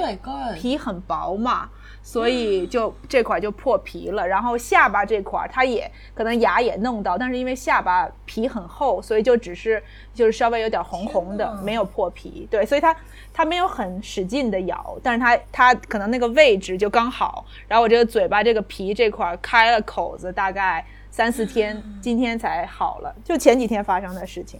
[0.56, 1.70] 皮很薄嘛。
[2.02, 9.84] 所以就这块就破皮了，然后下巴这块它也可能牙也弄到，但是因为下巴皮很厚，所以就只是
[10.14, 12.48] 就是稍微有点红红的，没有破皮。
[12.50, 12.96] 对，所以它
[13.34, 17.46] 它没有很使劲的咬，但是它它可能那个位置就刚好。
[17.68, 24.60] 然后我这个嘴巴这个皮这块开了口子，大概三四天，今天才好了，就前几天发生的事情。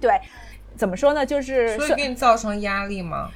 [0.00, 0.20] 对，
[0.76, 1.24] 怎么说呢？
[1.24, 3.30] 就是所以给你造成压力吗？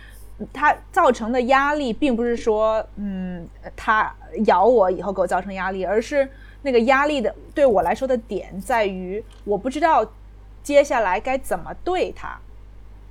[0.52, 4.12] 它造成的压力，并不是说，嗯，它
[4.46, 6.28] 咬我以后给我造成压力，而是
[6.62, 10.04] 那个压力的对我来说的点在于，我不知道
[10.62, 12.36] 接下来该怎么对它，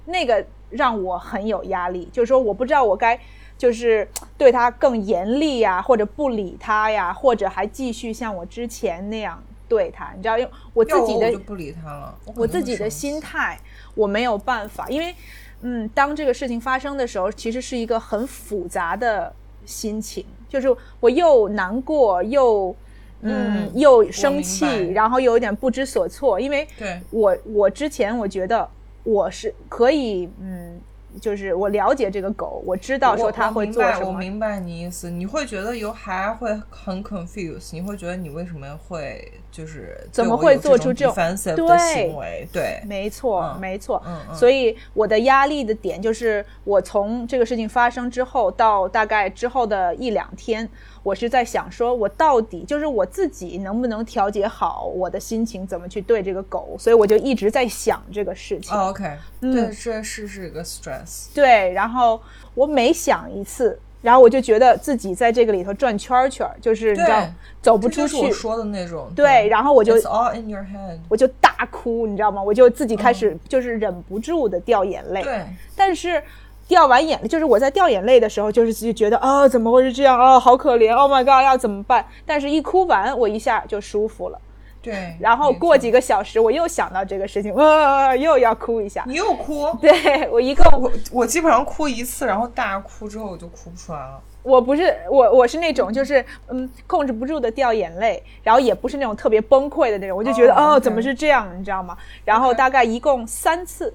[0.06, 2.10] 那个让我很有压力。
[2.12, 3.18] 就是说，我不知道我该
[3.64, 4.06] 就是
[4.38, 10.12] 对他更严厉呀，或者不理他呀，或者还继续像我之前那样对他。
[10.18, 13.58] 你知道，因为我自己的就不理他了，我自己的心态
[13.96, 15.16] 我没有办法，因为。
[15.66, 19.34] 嗯，当这个事情发生的时候，其实是一个很复杂的
[19.66, 20.68] 心情，就是
[21.00, 22.76] 我又难过，又
[23.22, 26.68] 嗯，又生气，然后又有点不知所措，因为
[27.12, 28.70] 我我之前我觉得
[29.06, 30.82] 我是可以嗯。
[31.22, 34.08] 就是我了解这个狗，我知道说它会做什么。
[34.08, 41.16] 我明白你意思，你会觉得有还会很 confused，你会觉得你为什么会就是怎么会做出这种
[41.56, 42.48] 对行为？
[42.52, 44.02] 对，没错，没错。
[44.34, 50.70] 所以我的压力的点就是，我从这个事情发生之后到大概之后的一两天。
[51.04, 56.78] 我是在想，说我到底就是我自己能不能调节好我的心情，怎么去对这个狗？
[56.80, 58.74] 所以我就一直在想这个事情。
[58.78, 59.04] OK，
[59.42, 61.28] 对，这是是一个 stress。
[61.36, 62.22] 对，然后
[62.56, 67.28] 我每想一次，然后我就觉得自己在这个里头转圈圈，就是你知道
[67.62, 68.16] 走不出去。
[68.16, 69.12] 我说的那种。
[69.14, 72.42] 对，然后我就 all in your head，我就大哭，你知道吗？
[72.42, 75.22] 我就自己开始就是忍不住的掉眼泪。
[75.22, 75.46] 对，
[75.76, 76.24] 但是。
[76.74, 82.04] 掉完眼泪，就是我在掉眼泪的时候，就是自己觉得啊，怎么会是这样啊，好可怜，Oh my god，要怎么办？
[82.26, 84.40] 但是，一哭完，我一下就舒服了。
[84.84, 89.04] 对， 然后过几个小时，我又想到这个事情，呃，又要哭一下。
[89.08, 89.72] 你又哭？
[89.82, 94.22] 对我一个，我我基本上哭一次，然后大哭之后我就哭不出来了。
[94.44, 101.98] 我不是我，我是那种就是嗯控制不住的掉眼泪，然后也不是那种特别崩溃的那种，我就觉得哦，怎么是这样，你知道吗？
[102.26, 103.94] 然后大概一共三次。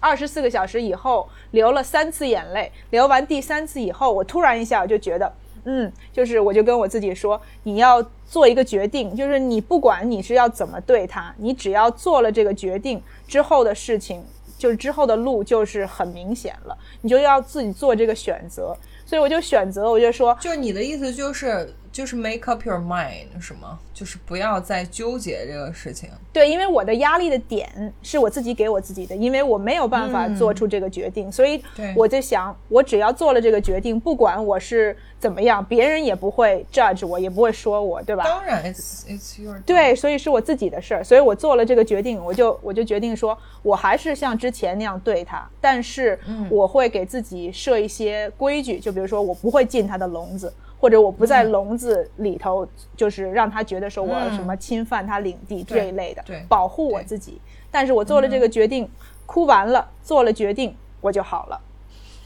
[0.00, 5.32] 二十四个小时以后流了三次眼泪，流完第三次以后，我突然一下我就觉得，
[5.64, 14.24] 嗯，就是我就跟我自己说，你要做一个决定，就是你不管你是要怎么对他，你只要做了这个决定之后的事情，
[14.58, 18.76] 就是之后的路就是很明显了，你就要自己做这个选择。
[19.06, 23.78] 所以我就选择，我就说，就你的意思就是就是 make up your mind 是吗？
[23.92, 26.08] 就是不要再纠结这个事情。
[26.32, 31.62] 对，因为我的压力的点是我自己给我自己的，因为我没有办法做出这个决定，所以
[31.94, 38.24] 我就想，我只要做了这个决定，不管我是怎么样，别人也不会 judge 我，也不会说我，对吧？
[38.24, 50.50] 当然，it's it's your 对，所以是我自己的事儿，所以我做了这个决定，我就我就决定说，我还是像之前那样对他，但是我会给自己设一些规矩，就比如说我不会进他的笼子。
[50.80, 52.66] 或者我不在笼子里头，
[52.96, 57.38] 就是让他觉得说我什么侵犯他领地这一类的，保护我自己。
[57.70, 58.90] 但是我做了这个决定，
[59.26, 61.60] 哭完了，做了决定，我就好了。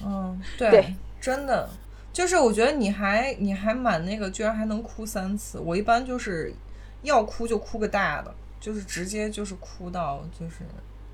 [0.06, 1.68] 嗯，对，真的，
[2.12, 5.58] 就是我觉得你还你还蛮那个，居然还能哭三次。
[5.58, 6.54] 我一般就是
[7.02, 10.58] 要哭就哭个大的，就是直接就是哭到就是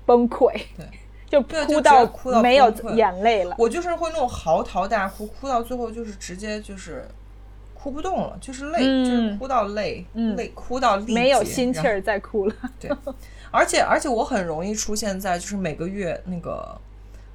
[0.05, 0.85] 崩溃，对，
[1.27, 3.55] 就哭到哭到没有眼泪了。
[3.57, 7.03] 我就是会那种嚎啕大哭，哭到最后就是直接就是。
[7.81, 10.35] 哭不动了，就是累，嗯就是哭到累，嗯。
[10.35, 12.55] 累哭到没有心气儿再哭了。
[12.79, 12.91] 对，
[13.49, 16.79] 而且而且我很容易出现在就是每个月那个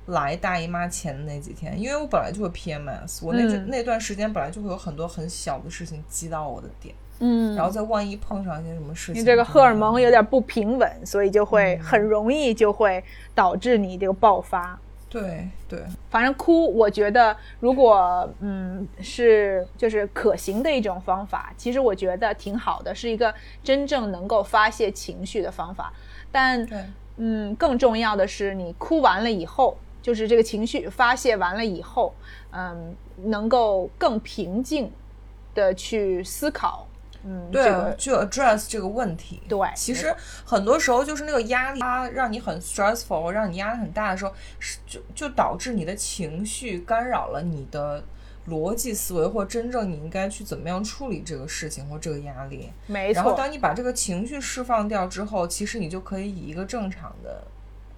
[0.06, 3.68] 来大姨妈前的那几天，因为我本来就会 PMS，我那、嗯。
[3.68, 7.56] 那段时间本来就会有很多很小的事情击到我的点，嗯。
[7.56, 11.82] 然后再万一碰上一些什么事情，你这个荷尔蒙有点不平稳，所以就会嗯。
[11.82, 13.02] 很容易就会
[13.34, 14.78] 导致你这个爆发。
[15.18, 25.90] 对对，反正哭，我觉得如果嗯是就是可行的一种方法，其实我觉得挺好的，是一个真正能够发泄情绪的方法。
[26.30, 26.84] 但对
[27.16, 32.14] 嗯，更重要的是，你哭完了以后，就是这个情绪发泄完了以后，
[32.50, 32.94] 嗯，
[33.24, 34.92] 能够更平静
[35.54, 36.85] 的去思考，
[37.28, 39.42] 嗯，对，这个就 address 这个问题。
[39.48, 40.14] 对其实
[40.44, 48.04] 很多时候就是那个压力，它让你很 stressful，让你压力很大的时候，是就就导致你的情绪干扰了你的
[48.48, 52.70] 逻辑思维，或真正你应该去怎么样处理这个事情或这个压力。
[52.86, 57.42] 没错，然后当你把这个情绪释放掉之后，其实你就可以以一个正常的，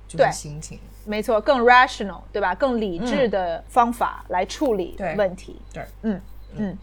[0.09, 0.79] 就是心情。
[1.05, 2.55] 没错，更 rational，对吧？
[2.55, 5.61] 更理智的方法来处理对问题。
[5.73, 6.21] 对，嗯
[6.55, 6.79] 嗯，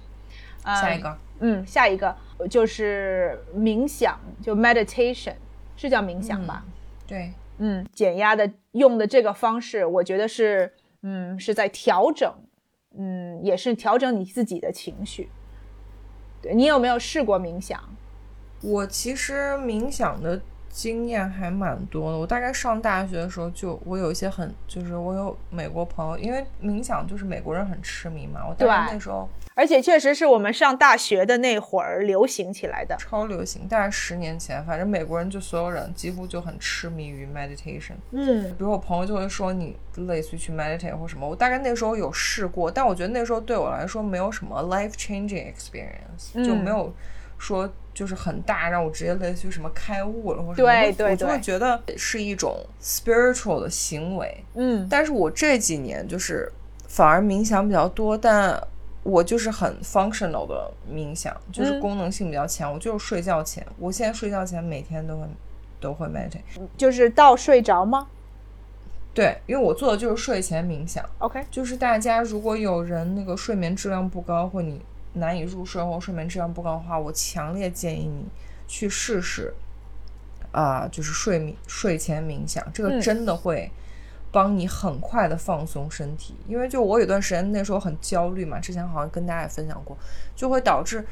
[0.63, 2.15] 嗯下一个，嗯，下一个
[2.49, 5.35] 就是冥想，就 meditation，
[5.75, 6.65] 是叫冥想吧？
[7.07, 12.33] 对，嗯，减压的用的这个方式，我觉得是，嗯，是在调整，
[12.97, 15.29] 嗯，也是调整你自己的情绪。
[16.41, 17.81] 对你有没有试过冥想？
[18.61, 20.41] 我其实冥想的
[20.75, 22.17] 经验还蛮多的。
[22.17, 28.41] 我大概上大学的时候就，我有一些很，就是我有美国朋友，因为冥想就是美国人很痴迷嘛。
[28.45, 32.93] 我大概那时候而且确实是我们上大学的那会儿流行起来的。
[32.97, 37.93] 超流行，大概十年前，反正美国人就所有人几乎就很痴迷于 meditation。
[38.11, 46.93] 嗯比如我朋友就会说你类似于去 meditate 或什么，我大概那时候有试过，但我觉得那时候对我来说没有什么 life changing experience，、嗯就没有
[47.37, 54.43] 说就是很大让我直接类似于什么开悟了或什么，对对我我就会觉得是一种 spiritual 的行为。
[54.55, 56.51] 嗯但是我这几年就是
[56.87, 58.61] 反而冥想比较多，但
[59.03, 62.73] 我就是很 functional 的冥想，就是嗯功能性比较强。
[62.73, 65.27] 我就是睡觉前，我现在睡觉前每天都会
[65.79, 66.41] 都会 meditate。
[66.75, 68.07] 就是到睡着吗
[69.13, 71.01] 对，因为我做的就是睡前冥想。
[71.19, 74.81] ？OK，就是大家如果有人那个睡眠质量不高，或你
[75.15, 78.25] 难以入睡或睡眠质量不高的话，我强烈建议你
[78.67, 79.53] 去试试，
[80.51, 83.69] 啊、就是睡眠睡前冥想，这个嗯真的会
[84.31, 86.35] 帮你很快的放松身体。
[86.47, 89.97] 因为就我有段时间那时候很焦虑嘛，之前好像跟大家也分享过，
[90.35, 91.05] 就会导致。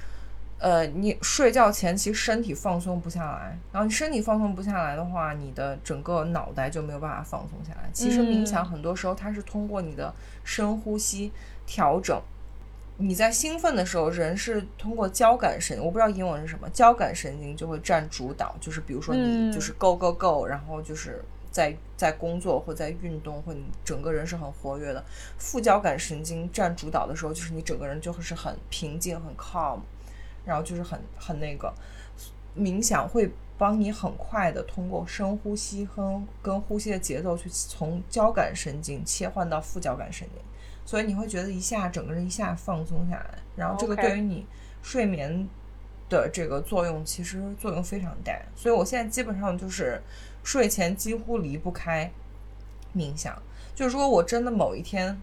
[0.60, 7.89] 呃，你睡觉前其实身体放松不下来，然后你身体放松不下来的话，你的整个脑袋就没有办法放松下来。
[7.91, 10.14] 其实冥想很多时候它是通过你的
[10.45, 11.34] 深呼吸
[11.66, 12.18] 调整。
[13.04, 18.56] 你在兴奋的时候，人是通过交感神，我不知道英文是什么，交感神经就会占主导。
[18.62, 25.04] 就是比如说嗯你就是 go go go，、然后就是在在工作或在运动，或你整个人是很活跃的。
[25.38, 29.80] 副交感神经占主导的时候，就是你整个人就会是很平静、很 calm，
[30.45, 31.74] 然后就是很很那个。
[32.56, 40.41] 冥想会帮你很快的通过深呼吸和跟呼吸的节奏去从交感神经切换到副交感神经，
[40.86, 44.46] 所以你会觉得一下整个人一下放松下来，然后这个对于你
[44.82, 45.48] 睡眠
[46.10, 50.02] 的这个作用其实作用非常大，所以我现在基本上就是
[50.44, 52.12] 睡前几乎离不开
[52.96, 53.42] 冥想，
[53.74, 55.20] 就如果我真的某一天。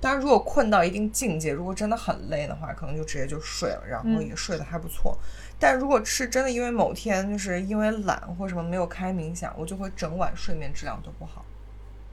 [0.00, 5.16] 当然，如果困到一定境界，如果真的很累的话，可能就直接就睡了，然后嗯也睡得还不错。
[5.58, 11.42] 但如果是真的因为某天就是因为懒或什么没有开冥想，我就会整晚睡眠质量都不好。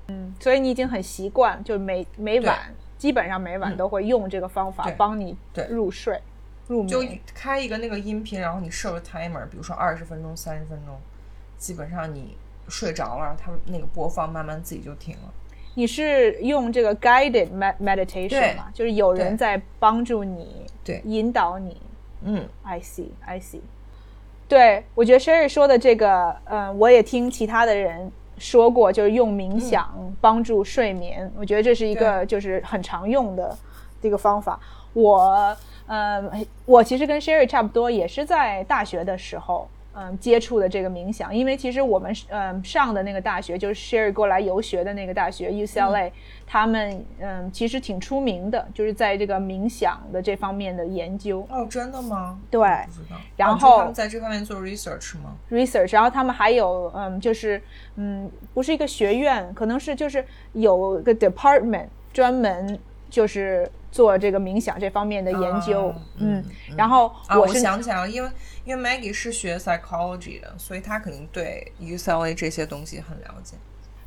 [0.07, 6.21] 嗯所以你已经很习惯，就是每每晚基本上每晚嗯都会用这个方法帮你对入睡、
[6.67, 7.03] 入眠就。
[7.33, 10.95] 开一个那个音频，然后你设个 timer，比如说二十分钟、三十分钟，
[11.57, 12.37] 基本上你
[12.67, 15.33] 睡着了，它那个播放慢慢自己就停了。
[15.73, 18.69] 你是用这个 guided med- meditation 对吗？
[18.71, 21.81] 就是有人在帮助你，对引导你。
[22.21, 23.61] 嗯，I see, I see。
[24.47, 31.31] 对，我觉得 Sherry 说的这个，嗯、我也听其他的人说过，就是用冥想帮助睡眠。
[31.37, 33.57] 我觉得这是一个就是很常用的
[34.01, 34.59] 这个方法。
[34.93, 35.55] 我，
[35.87, 36.21] 呃，
[36.65, 39.67] 我其实跟 Sherry 差不多，也是在大学的时候。
[39.93, 46.11] 嗯，接触的这个冥想，因为其实我们嗯上的那个大学就是 Sherry 过来游学的那个大学 UCLA，、
[46.47, 51.45] 他们嗯其实挺出名的，就是在这个冥想的这方面的研究。
[51.49, 52.39] 哦，真的吗？
[52.49, 52.61] 对。
[53.35, 57.61] 然哦他后们在这方面做 research 吗？research，然后他们还有嗯，就是
[57.95, 60.23] 嗯，不是一个学院，可能是就是
[60.53, 62.79] 有个 department 专门
[63.09, 68.29] 就是做这个冥想这方面的研究，啊嗯嗯，然后啊，我想起来了，因为
[68.63, 73.57] 因为 Maggie 是学 psychology 的，所以他肯定对 UCLA 这些东西很了解。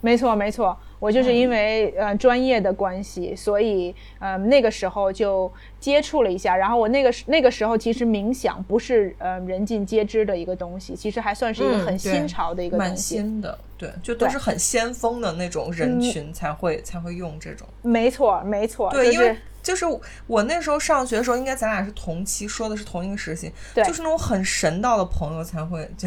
[0.01, 6.55] 没错，没错，我就是因为、呃专业的关系，所以呃那个时候就接触了一下。
[6.55, 12.91] 然后我那个时那个时候其实冥想不是呃人尽皆知的一个东西，其实还算是一个很新潮的一个东西。
[12.91, 17.67] 蛮新的，对，就都是很先锋的那种人群才会、才会用这种。
[17.81, 19.85] 没错，没错，对，就是因为就是
[20.27, 26.07] 我那时候上学的时候，应该咱俩是同期，说的是同一个时期，对就是那种很神道的朋友才会就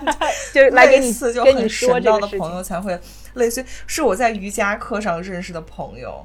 [0.52, 2.26] 就是来给你 类似就很说神道的。
[2.38, 2.98] 朋友才会
[3.34, 6.24] 类似是我在瑜伽课上认识的朋友，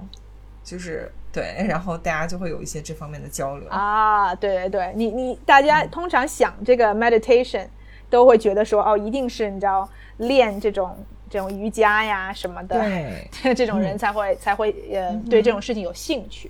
[0.64, 3.68] 就是对，然后大家就会有一些这方面的交流。
[3.70, 7.68] 啊，对对对，你你大家通常想这个 meditation，
[8.10, 10.98] 都会觉得说哦，一定是你知道练这种
[11.30, 16.50] 这种瑜伽呀什么的，对， 这种人才会、才会呃对这种事情有兴趣。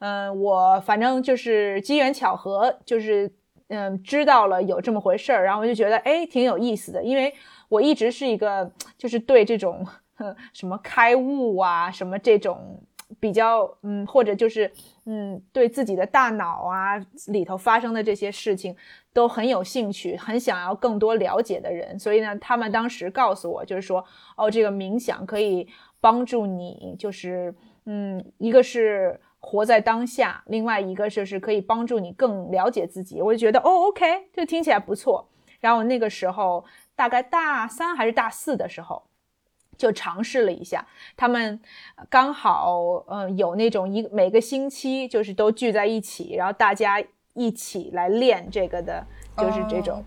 [0.00, 3.32] 嗯、我反正就是机缘巧合，就是
[3.68, 7.32] 嗯、知道了有这么回事儿，然后我就觉得哎挺有意思的，因为
[7.68, 9.86] 我一直是一个就是对这种
[10.52, 12.82] 什么开悟啊什么这种
[13.18, 14.70] 比较嗯或者就是
[15.06, 16.98] 嗯对自己的大脑啊
[17.28, 18.74] 里头发生的这些事情
[19.12, 24.04] 都很有兴趣，很想要更多了解的人，所以呢，他们当时告诉我就是说
[24.36, 25.66] 哦，这个冥想可以
[26.00, 27.54] 帮助你，就是
[27.86, 33.20] 嗯，一个是活在当下，另外一个就是可以帮助你更了解自己。
[33.22, 35.26] 我就觉得哦，OK，这听起来不错。
[35.60, 36.64] 然后那个时候
[36.94, 39.02] 大概大三还是大四的时候，
[39.76, 40.86] 就尝试了一下。
[41.16, 41.60] 他们
[42.08, 47.02] 刚好嗯、呃有那种一每个星期就是都聚在一起，然后大家
[47.34, 49.04] 一起来练这个的，
[49.36, 50.04] 就是这种。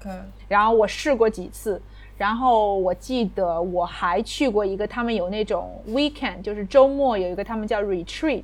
[0.47, 1.81] 然后我试过几次，
[2.17, 8.43] 然后我记得我还去过一个，他们有那种 weekend，就是周末有一个他们叫 retreat，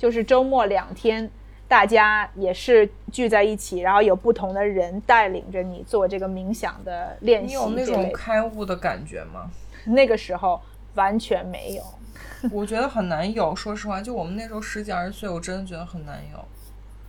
[0.00, 1.30] 就是周末两天，
[1.68, 7.84] 大家也是聚在一起，然后有不同的人带领着你做这个冥想的练习你有那。
[7.84, 9.50] 种开悟的感觉吗？
[9.84, 10.58] 那个时候
[10.94, 11.82] 完全没有。
[12.50, 16.42] 我觉得很难有，说实话，就我们那时候十几二十岁，我真的觉得很难有。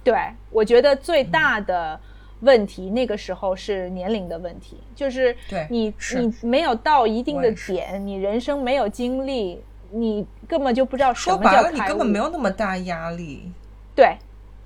[0.04, 0.14] 对，
[0.50, 1.98] 我觉得最大的
[2.42, 11.90] 问题，那个时候是年龄的问题，就是对你是你没有到一定的点，你人生没有经历，你根本就不知道什说白了，你么叫开悟。
[11.90, 13.52] 根本没有那么大压力。
[13.96, 14.18] 对，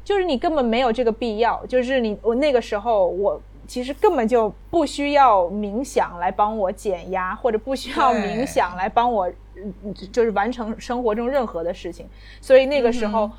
[0.04, 1.66] 就是你根本没有这个必要。
[1.66, 3.42] 就是你我那个时候我。
[3.68, 12.08] 其实根本就不需要冥想来帮我减压，或者不需要冥想来帮我，嗯就是完成生活中任何的事情。
[12.40, 13.32] 所以那个时候，嗯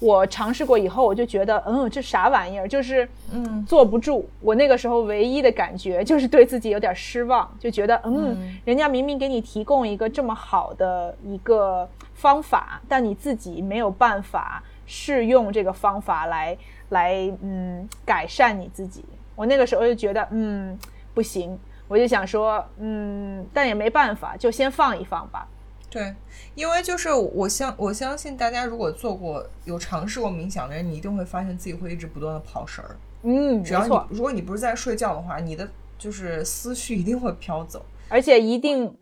[0.00, 4.28] 我尝试过以后，我就觉得，嗯，这啥玩意儿，就是嗯坐不住。
[4.40, 16.56] 我那个时候唯一的感觉 就是对自己有点失望，就觉得，嗯，嗯人家明明给你提供一个这么好的一个方法，但你自己没有办法试用这个方法来
[16.88, 19.04] 来，嗯，改善你自己。
[19.36, 20.78] 我那个时候就觉得，嗯，
[21.12, 25.46] 不行，我就想说，嗯，但也没办法，就先放一放吧。
[25.90, 26.14] 对，
[26.54, 32.96] 因为就是我相我相信大家如果做过有尝试过冥想的人，你一定会发现自己会一直不断的跑神儿。
[33.22, 35.68] 嗯，只要你如果你不是在睡觉的话，你的
[35.98, 37.84] 就是思绪一定会飘走。
[38.08, 38.96] 而且一定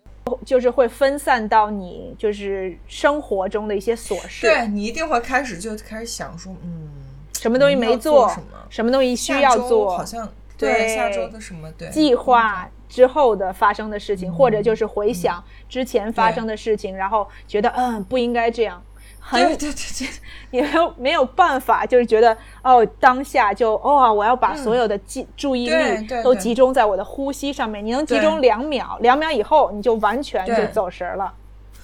[0.45, 6.89] 就是会分散到你就是生活中的一些琐事，对你一定会开始就开始想说，嗯，
[7.34, 14.34] 什么东西没做什么什么东西需要做，好像对下周的什么对计划之后的发生的事情，嗯。
[14.34, 18.82] 或者就是回想之前发生的事情，然后觉得嗯不应该这样，
[19.20, 20.09] 很对对对对，
[20.51, 31.32] 也没有没有办法，就是觉得哦当下就哦我要把所有的记、注意力都集中在我的呼吸上面，你能集中两秒，两秒以后你就完全就走神儿了。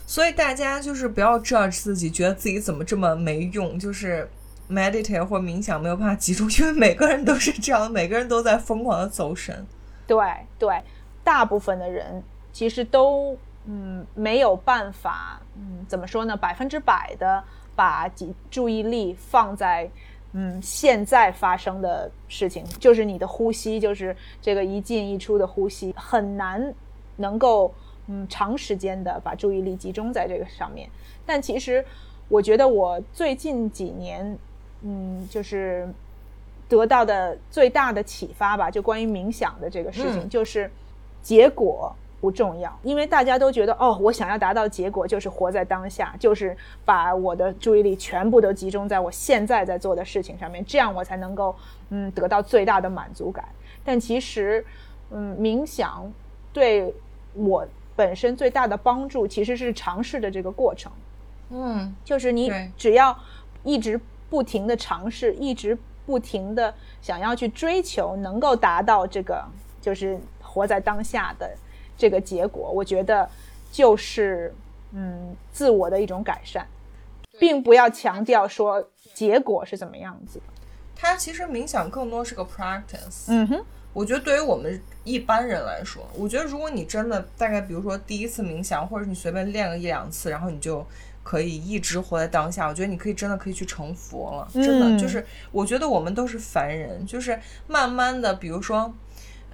[0.07, 4.29] 所以大家就是不要 judge 自己，觉得自己怎么这么没用，就是
[4.71, 9.67] meditate 或冥想没有办法集中，因为每个人都是这样，每个人都在疯狂的走神。
[10.07, 10.19] 对
[10.59, 10.79] 对，
[11.25, 12.23] 大部分的人
[12.53, 17.43] 其实都嗯没有办法，嗯怎么说呢，百分之百的
[17.75, 19.91] 把集注意力放在
[20.33, 26.73] 嗯现在发生的事情，就是你的呼吸，就是这个一进一出的呼吸，很难
[27.17, 27.73] 能够
[28.07, 30.89] 嗯长时间的把注意力集中在这个上面。
[31.25, 31.85] 但其实
[32.29, 34.39] 我觉得我最近几年，
[34.83, 35.89] 嗯，就是
[36.69, 40.71] 得到的最大的启发吧，就关于冥想的这个事情，嗯就是
[41.25, 51.57] 结果不重要，因为大家都觉得哦，我想要达到结果，就是活在当下，就是把我的注意力全部都集中在我现在在做的事情上面，这样我才能够
[51.91, 53.45] 嗯得到最大的满足感。
[53.85, 54.65] 但其实，
[55.11, 56.11] 嗯，冥想
[56.53, 56.95] 对
[57.35, 57.67] 我
[57.97, 60.93] 本身最大的帮助其实是尝试的这个过程。
[61.51, 63.17] 嗯，就是你只要
[63.63, 64.01] 一直
[64.31, 66.73] 不停的尝试，一直不停的
[67.03, 69.45] 想要去追求，能够达到这个
[69.81, 70.19] 就是
[70.55, 71.51] 活在当下的
[71.99, 73.29] 这个结果，我觉得
[73.73, 74.55] 就是
[74.93, 76.65] 嗯自我的一种改善，
[77.41, 80.45] 并不要强调说结果是怎么样子的。
[80.95, 83.25] 它其实冥想更多是个 practice。
[83.27, 90.87] 嗯哼，我觉得对于我们一般人来说，我觉得如果你真的大概比如说第一次冥想，或者你随便练个一两次，然后你就
[91.25, 94.49] 可以一直活在当下，我觉得你可以真的可以去成佛了。
[94.55, 98.95] 真的嗯就是，我觉得我们都是凡人，就是慢慢的，比如说。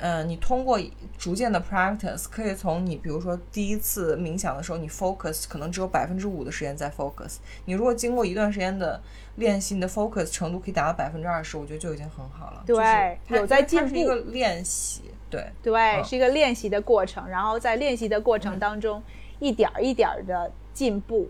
[0.00, 0.80] 嗯，你通过
[1.18, 7.36] 逐渐的 practice，可以从你比如说第一次冥想的时候，你 focus 可能只有百分之五的时间在 focus。
[7.66, 9.00] 你如果经过一段时间的
[9.36, 12.62] 练习，你的 focus 程度可以达到百分之二十，我觉得就已经很好了。
[12.66, 15.46] 对就是有在进步它是一个练习，对。
[15.62, 19.02] 对，嗯是一个练习的过程，然后在练习的过程当中，
[19.38, 21.28] 一点儿一点儿的进步，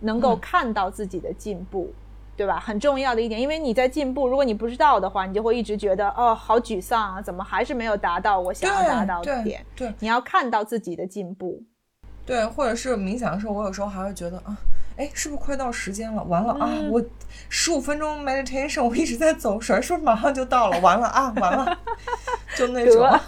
[0.00, 1.92] 能够嗯看到自己的进步，
[2.38, 2.60] 对吧？
[2.60, 9.66] 很重要的一点，因为你在进步，如果你不知道的话，你就会一直觉得哦，好沮丧啊，怎么还是没有达到我想要达到的对点？
[9.74, 11.60] 对你要看到自己的进步，
[12.24, 14.56] 对，或者是冥想的时候，我有时候还会觉得啊，
[14.96, 16.22] 哎，是不是快到时间了？
[16.22, 17.02] 完了啊，嗯我
[17.48, 20.78] 十五分钟 meditation，我一直在走神，是不是马上就到了？
[20.78, 21.78] 完了啊，完了，
[22.56, 23.20] 就那种得，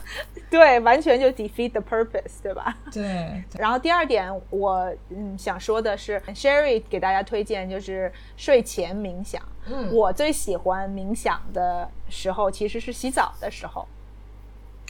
[0.50, 2.76] 对，完全就 defeat the purpose，对吧？
[2.92, 9.40] 对对然后第二点，我嗯想说的是，Sherry 给大家推荐就是睡前冥想。
[9.66, 13.86] 嗯我最喜欢冥想的时候其实是洗澡的时候。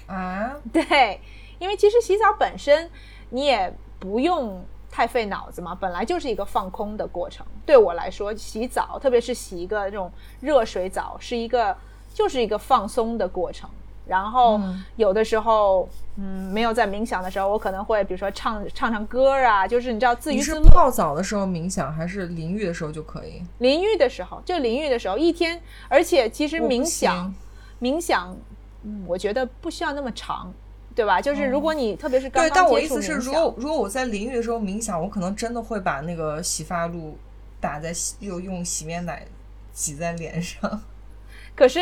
[0.07, 1.21] 啊，对，
[1.59, 2.91] 因为其实洗澡本身
[3.29, 7.47] 你也不用太费脑子嘛，本来就是一个放空的过程。
[7.67, 11.77] 对我来说，洗澡，特别是洗一个这种热水澡，是一个
[12.15, 13.69] 就是一个放松的过程。
[14.11, 20.63] 然后嗯有的时候，嗯，没有在冥想的时候，我可能会比如说唱唱唱歌啊，就是你知道自娱自乐。
[20.69, 23.41] 泡澡的时候冥想，还是淋浴的时候就可以？
[23.59, 27.33] 淋浴的时候，就淋浴的时候，一天，而且其实冥想，
[27.81, 28.37] 冥想，
[28.83, 30.53] 嗯，我觉得不需要那么长，
[30.93, 31.21] 对吧？
[31.21, 37.17] 就是如果你特别是刚但我意思是，如果如果我在淋浴的时候冥想，我可能真的会把那个洗发露
[37.61, 39.25] 打在洗，又用洗面奶
[39.73, 40.83] 挤在脸上。
[41.55, 41.81] 可是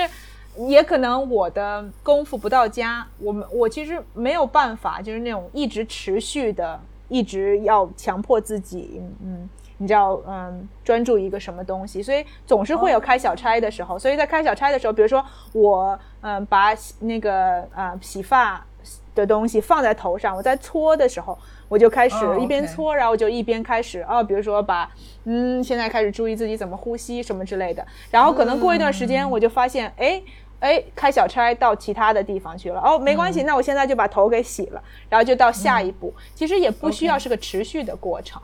[0.66, 9.48] 也可能我的功夫不到家，我们我其实没有办法，就是那种一直持续的，一直要强迫自己，嗯。
[9.80, 13.96] 你知道，嗯，专注一个什么东西，所以总是会有开小差的时候。
[13.96, 18.66] 所以在开小差的时候，比如说我，嗯，把那个呃洗发
[19.14, 21.38] 的东西放在头上，我在搓的时候，
[21.68, 24.90] 我就开始哦一边搓，然后就一边开始哦，比如说把
[25.26, 27.86] 嗯，现在开始注意自己怎么呼吸什么之类的。
[28.10, 30.20] 然后可能过一段时间，我就发现，哎。
[30.60, 32.80] 哎，开小差到其他的地方去了。
[32.80, 36.12] 哦，没关系，那我现在就把头给洗了，然后就到下一步。
[36.34, 38.40] 其实也不需要是个持续的过程。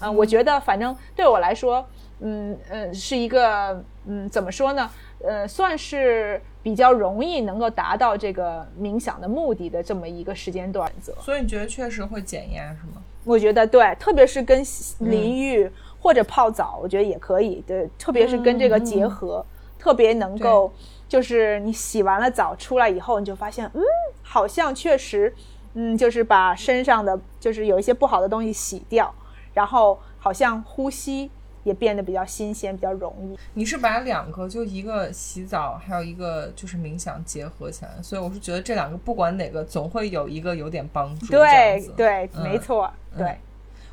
[0.00, 1.86] 嗯、我觉得反正对我来说，
[2.20, 4.90] 嗯嗯，是一个嗯，怎么说呢？
[5.24, 11.14] 呃，算是比较容易能够达到这个冥想的目的的这么一个时间段择。
[11.22, 13.02] 所以你觉得确实会减压是吗？
[13.24, 14.62] 我觉得对，特别是跟
[14.98, 17.64] 淋浴或者泡澡，我觉得也可以。
[17.66, 19.42] 对，特别是跟这个结合，
[19.78, 20.70] 特别能够，
[21.14, 23.80] 就是你洗完了澡出来以后，你就发现，嗯，
[24.24, 25.32] 好像确实，
[25.74, 29.14] 嗯，就是把身上的就是有一些不好的东西洗掉，
[29.52, 31.30] 然后好像呼吸
[31.62, 33.38] 也变得比较新鲜，比较容易。
[33.52, 41.26] 你是把两个就一个洗澡，还有一个就是冥想结合起来，所以我是觉得这两个不管哪个，总会有一个有点帮助。
[41.26, 43.38] 对对，嗯没错，对嗯。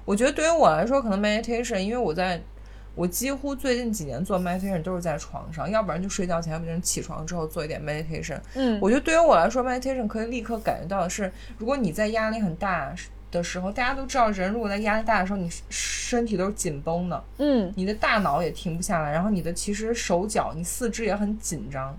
[0.06, 2.42] 我觉得对于我来说，可能 meditation，因为我在
[2.94, 8.40] 我几乎最近几年做 meditation 都是在床上，要不然就睡觉前，要不然就起床之后做一点 meditation。
[8.54, 12.94] 嗯，我觉得对于我来说，meditation 可以立刻感觉到的是，如果你在压力很大
[13.32, 21.98] 的时候，大家都知道，人如果在压力大的时候，你身体都是紧绷的，嗯，你的大脑也停不下来，然后你的其实手脚、你四肢也很紧张，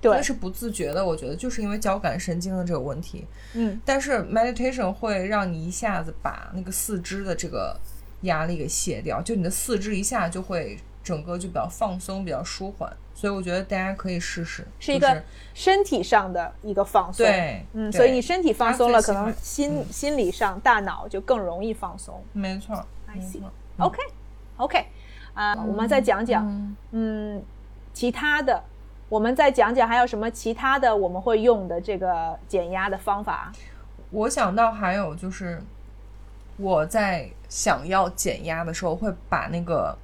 [0.00, 1.04] 对那，是不自觉的。
[1.04, 3.26] 我觉得就是因为交感神经的这个问题。
[3.52, 7.78] 嗯，但是 meditation 会让你一下子把那个四肢的这个
[8.26, 12.92] 压力给卸掉，就你的四肢一下就会整个就比较放松，比较舒缓。
[13.14, 15.22] 所以我觉得大家可以试试，是一个
[15.54, 17.24] 身体上的一个放松。
[17.24, 22.22] 对，嗯，所以你身体放松了，可能心、嗯心理上、大脑就更容易放松。
[22.34, 22.74] 没错
[23.06, 24.02] I 没 see 错 OK
[24.58, 24.86] OK，
[25.32, 27.42] 啊、我们再讲讲，嗯嗯，
[27.94, 28.62] 其他的，
[29.08, 33.50] 我们再讲讲还有什么其他的我们会用的这个减压的方法。
[34.10, 35.58] 我想到还有就是，
[36.58, 39.96] 我在想要减压的时候，会把那个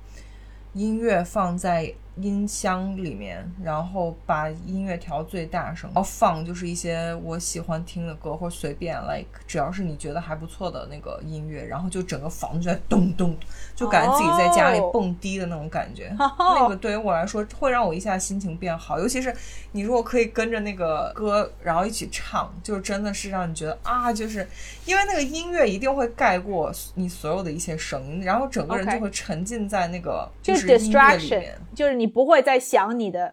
[0.72, 13.34] 音乐放在音箱里面，然后把音乐调最大声，然后放就是一些我喜欢听的歌，或者随便 like 只要是你觉得还不错的那个音乐，然后就整个房子就在咚咚，
[13.74, 16.14] 就感觉自己在家里蹦迪的那种感觉。
[16.38, 19.34] 那个对于我来说会让我一下心情变好，尤其是
[19.72, 24.46] 你如果可以跟着那个歌，然后一起唱，就真的是让你觉得啊，就是
[24.84, 31.58] 因为那个音乐一定会盖过你所有的一些声音，然后整个人就会沉浸在那个就是音乐里面。
[31.74, 33.32] 就是你不会再想你的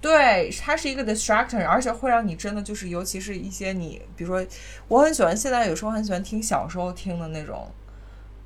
[0.00, 4.44] 对，它是一个 distraction，而且会让你真的就是，尤其是一些你，比如说，
[4.88, 7.68] 我很喜欢现在有时候很喜欢听小时候听的那种，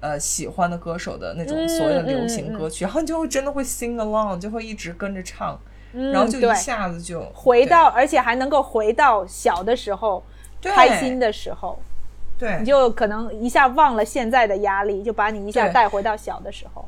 [0.01, 5.59] 呃，喜欢的歌手的那种嗯所谓的流行歌曲，然后你就会真的会 sing along，就会一直跟着唱，
[5.95, 10.23] 嗯然后就一下子就回到，而且还能够回到小的时候，
[10.61, 11.81] 开心的时候，
[12.39, 12.59] 对。
[12.61, 16.87] 你，就可能一下忘了现在的压力，就把你一下带回到小的时候。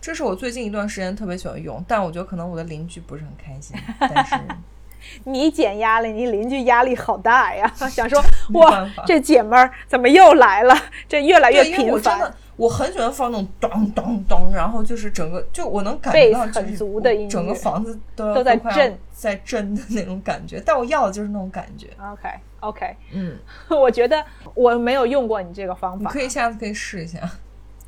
[0.00, 4.36] 这是我最近一段时间特别喜欢用，但我觉得可能我的邻居不是很开心，但是
[5.24, 7.70] 你减压力，你邻居压力好大呀！
[7.88, 8.22] 想说
[8.54, 10.74] 哇，这姐们儿怎么又来了？
[11.08, 12.34] 这越来越频繁我真的。
[12.56, 20.60] 我很喜欢放那种咚咚咚，然后就是整个就我能感觉到就是很足的音乐整个房子都都在震在震的那种感觉。
[20.66, 21.88] 但我要的就是那种感觉。
[22.12, 22.28] OK
[22.58, 23.38] OK，嗯，
[23.70, 24.24] 我觉得
[24.54, 26.20] 我没有用过你这个方法你可。
[26.20, 27.20] 以下次可以试一下。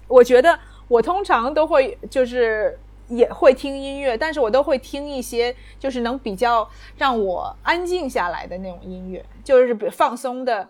[0.07, 0.57] 我觉得
[0.91, 2.76] 我通常都会就是
[3.07, 10.68] 也会听音乐，但是我都会听一些就是能比较让我安静下来的那种音乐，就是比放松的。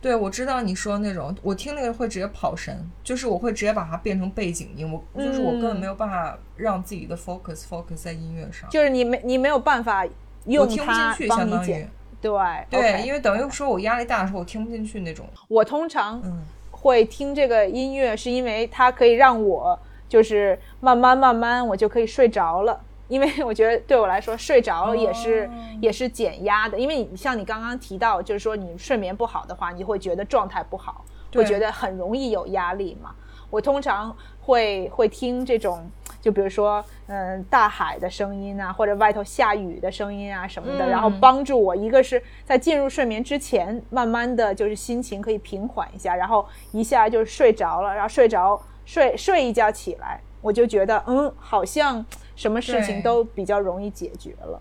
[0.00, 11.88] 对，我知道你说那种，我听那个会直接跑神，就是我会直接把它变成背景音，我就是我根本嗯没有办法让自己的 focus focus 在音乐上，就是你没你没有办法我用它帮你解。
[12.20, 12.32] 对
[12.70, 15.26] 对因为等于说我压力大的时候我听不进去那种。
[15.46, 16.42] 我通常嗯，
[16.84, 22.78] 会听这个音乐，是因为它可以让我就是慢慢慢慢我就可以睡着了。
[23.08, 26.78] 因为我觉得对我来说，睡着也是、哦也是减压的。
[26.78, 33.14] 因为你像你刚刚提到，就是说你睡眠不好的话，你会觉得状态不好，会觉得很容易有压力嘛。
[33.48, 35.90] 我通常会会听这种，
[36.24, 40.88] 就比如说嗯大海的声音啊，或者外头下雨的声音啊什么的，嗯。
[40.88, 52.02] 然后帮助我一个是在进入睡眠之前，慢慢的就是心情可以平缓一下，然后一下就睡着了，然后睡着睡睡一觉起来，我就觉得嗯，好像
[52.34, 54.58] 什么事情都比较容易解决了。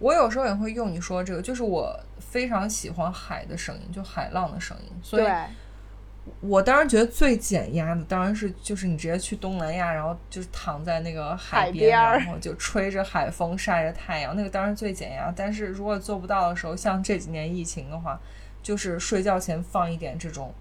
[0.00, 5.32] 我有时候也会用你说这个，就是我非常喜欢海的声音，就海浪的声音，所以对，
[6.40, 15.32] 我当然觉得最减压的当然是就是你直接去东南亚，然后就是躺在那个海海边然后就吹着海风晒着太阳，那个当然最减压。
[15.36, 18.20] 但是如果做不到的时候，像这几年疫情的话，
[18.62, 20.52] 就是睡觉前放一点这种，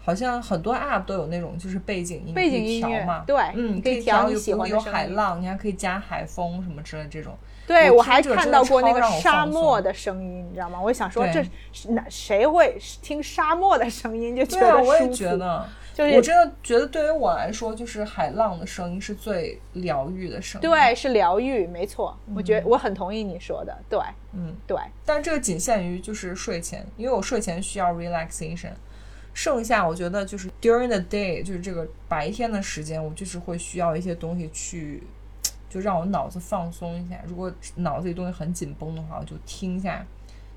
[0.00, 7.36] 好像很多 app 都有那种就是背景音背景音乐调嘛，对嗯，你可以以调有调你喜欢有海浪，你还可以加海风什么之类的这种。
[7.66, 10.80] 对我还看到过那个沙漠的声音，你知道吗？
[10.80, 15.08] 我想说这是哪谁会听沙漠的声音就觉对啊，得我也？
[15.10, 15.68] 觉得。
[15.94, 22.16] 就是我真的觉得，对于我来说，就是海浪的声音是最疗愈的声音。，对，是疗愈，没错。
[22.34, 24.00] 我觉得我很同意你说的，对
[24.32, 24.74] 嗯，对。
[25.04, 28.70] 但这个仅限于就是睡前，因为我睡前需要 relaxation。
[29.34, 35.02] 剩下我觉得就是 during the day，就是这个白天的时间，我就是会需要一些东西去，
[35.72, 37.18] 就让我脑子放松一下。
[37.26, 40.04] 如果脑子里东西很紧绷的话，我就听一下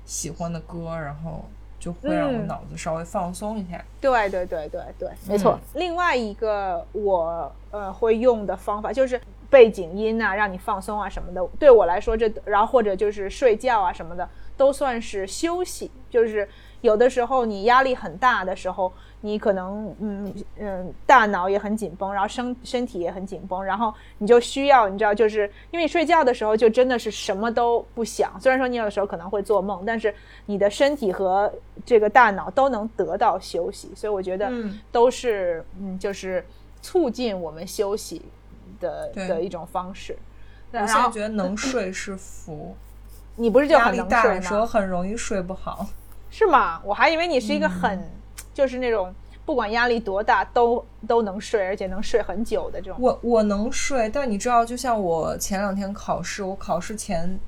[0.04, 1.42] 喜欢的歌，然后
[1.80, 3.82] 就会让我嗯脑子稍微放松一下。
[3.98, 5.58] 对对对对对，没错。
[5.74, 11.42] 另外一个我呃会用的方法就是背景音啊，让你放松啊什么的。
[11.58, 15.90] 对我来说这，然后或者就是睡觉啊什么的，都算是休息。
[16.10, 16.46] 就是
[16.82, 18.92] 有的时候你压力很大的时候，
[19.22, 28.38] 你可能嗯嗯大脑也很紧绷，然后身身体也很紧绷，然后你就需要你知道，就是因为你睡觉的时候就真的是什么都不想。
[28.40, 30.14] 虽然说你有的时候可能会做梦，但是
[30.44, 31.52] 你的身体和
[31.84, 36.44] 这个大脑都能得到休息，所以我觉得嗯都是嗯，就是
[36.82, 38.22] 促进我们休息
[38.78, 40.16] 的的一种方式。
[40.72, 42.76] 我现在觉得能睡是福，
[43.36, 44.66] 你不是就很能睡大的时候吗？
[44.66, 45.86] 很容易睡不好。
[46.30, 46.80] 是吗？
[46.84, 48.10] 我还以为你是一个很、嗯
[48.56, 52.98] 就是那种不管压力多大都都能睡，而且能睡很久的这种。
[52.98, 57.38] 我我能睡，但你知道，就像我前两天考试，我考试前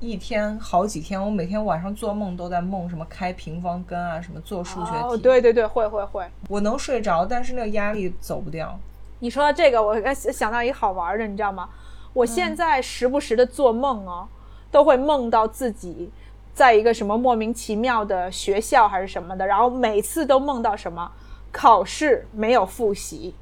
[0.00, 4.98] 一天好几天，我每天晚上做梦都在梦什么开平方根啊，什么做数学题。
[5.04, 6.26] 哦，对对对，会会会。
[6.48, 8.76] 我能睡着，但是那个压力走不掉。
[9.20, 11.68] 你说到这个，我想到一个好玩的，你知道吗？
[12.12, 14.26] 我现嗯在时不时的做梦哦，
[14.72, 16.10] 都会梦到自己
[16.56, 21.12] 在一个什么莫名其妙的学校还是什么的，然后每次都梦到什么
[21.52, 23.34] 考试没有复习，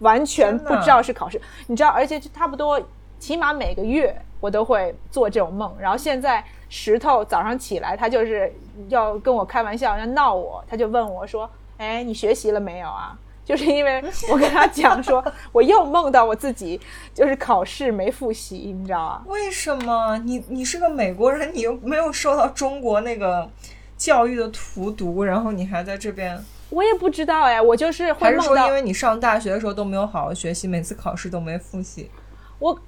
[0.00, 1.40] 完全不知道是考试。
[1.68, 2.78] 你知道，而且就差不多
[3.18, 5.74] 起码每个月我都会做这种梦。
[5.80, 8.52] 然后现在石头早上起来，他就是
[8.90, 11.48] 要跟我开玩笑，要闹我，他就问我说
[11.78, 13.16] ：“哎，你学习了没有啊？”
[13.48, 16.78] 就是因为我跟他讲说，我又梦到我自己
[17.14, 19.22] 就是考试没复习，你知道吗？
[19.26, 20.18] 为什么？
[20.18, 23.48] 你你是个美国人，你又没有受到中国那个
[23.96, 26.38] 教育的荼毒，然后你还在这边？
[26.68, 32.10] 我也不知道哎，我就是会还是说因为你上大学的时候都没有好好学习，每次考试都没复习？
[32.58, 32.78] 我，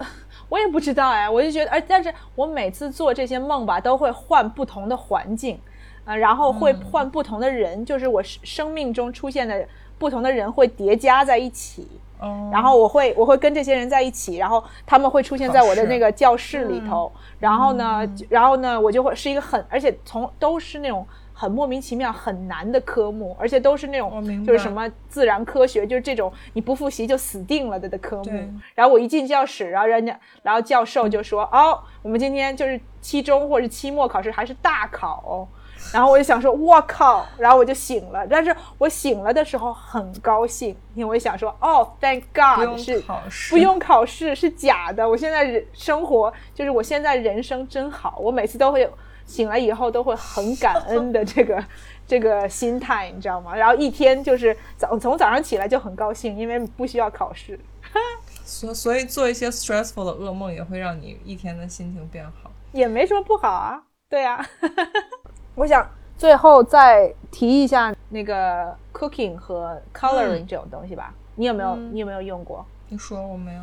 [0.50, 5.58] 我也不知道哎，我就觉得，而但是我每次做这些梦吧，都会换不同的环境，
[6.04, 9.66] 呃，然后会换不同的人，就是我生生命中出现的
[10.00, 11.86] 不同的人会叠加在一起，
[12.22, 28.30] 嗯，然后我会我会跟这些人在一起，然后他们会出现在我的那个教室里头，然后呢，就然后呢，我就会是一个很，而且从都是那种很莫名其妙很难的科目，而且都是那种就是什么自然科学，就是这种你不复习就死定了的的科目。
[28.74, 35.22] 然后我一进教室，然后人家，然后教授就说：“哦，我们今天就是期中或者期末考试还是大考。
[35.26, 35.46] 哦。”
[35.92, 37.26] 然后我就想说，我靠！
[37.38, 45.08] 然后我就醒了，但是我醒了的时候很高兴，因为我想说，哦，Thank God，用是考试，不用考试是假的。
[45.08, 48.88] 我现在人生活就是我现在人生真好，我每次都会
[49.26, 51.64] 醒来以后都会很感恩的这个
[52.06, 53.54] 这个心态，你知道吗？
[53.56, 57.58] 然后一天就是早从早上起来就很高兴，因为不需要考试。
[58.44, 62.50] 所所以做一些 stressful 的噩梦也会让你一天的心情变好。
[62.72, 64.44] 也没什么不好啊，对啊。
[65.54, 72.64] 我想最后再提一下那个 cooking 和 coloring 这种东西吧，你有没有、你有没有用过？
[72.88, 73.62] 你说我没有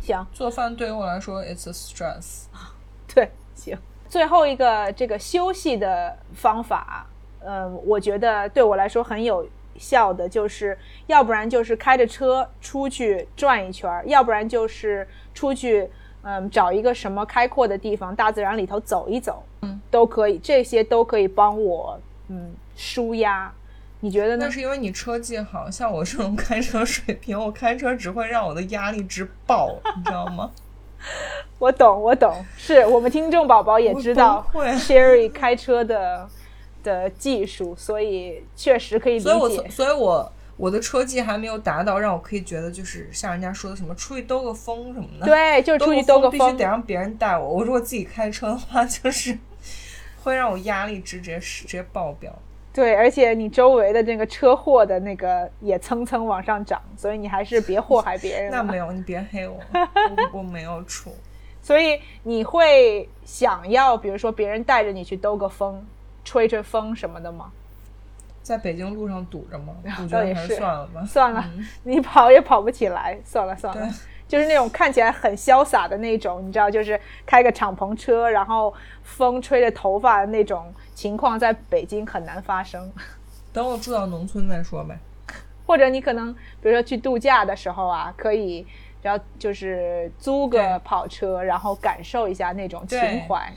[0.00, 2.44] 行，做饭对于我来说，it's a stress。
[3.12, 3.76] 对，行。
[4.08, 7.06] 最后一个这个休息的方法，
[7.40, 9.46] 嗯，我觉得对我来说很有
[9.78, 15.90] 效的，就是要不然就是开着车出去转一圈儿，要不然就是出去，
[16.22, 21.98] 嗯，找一个什么开阔的地方，大自然里头走一走，嗯，都可以，这些都可以帮我，
[22.28, 23.52] 嗯，舒压。
[24.00, 24.50] 你觉得呢那？
[24.50, 30.50] 是因为你车技好，像我这种开车水平，我开车只会让我的压力值爆，你知道吗？
[31.58, 36.28] 我懂，我懂，是我们听众宝宝也知道 Sherry 开车的
[36.84, 39.68] 的技术，所以确实可以理所以我解。
[39.68, 46.64] 所以我我的车技还没有达到让我可以觉得就是像人家说的什么出去兜个风什么的。，对，就是出去兜个风必须得。
[46.64, 47.48] 让别人带我。
[47.48, 49.36] 我如果自己开车的话，就是
[50.22, 52.32] 会让我压力值直接直接爆表。
[52.72, 58.52] 对，而且你周围的那个车祸的那个也蹭蹭往上涨，所以你还是别祸害别人。
[58.52, 59.58] 那没有，你别黑我，
[60.32, 61.12] 我我没有出。
[61.60, 65.84] 所以你会想要，比如说别人带着你去兜个风，
[66.24, 67.50] 吹吹风什么的吗？
[68.42, 69.74] 在北京路上堵着吗？
[69.84, 71.04] 我觉得还是是算了吧。
[71.06, 73.88] 算了，嗯 你跑也跑不起来，算了算了。
[74.28, 78.72] 就是那种看起来很潇洒的那种，你知道，就是开个敞篷车，然后
[79.02, 82.90] 风吹着头发的那种情况，在北京很难发生。
[83.52, 84.98] 等我住到农村再说呗。
[85.66, 88.66] 或者你可能，比如说去度假的时候啊，可以，
[89.02, 93.52] 然后就是租个跑车，然后感受一下那种情怀。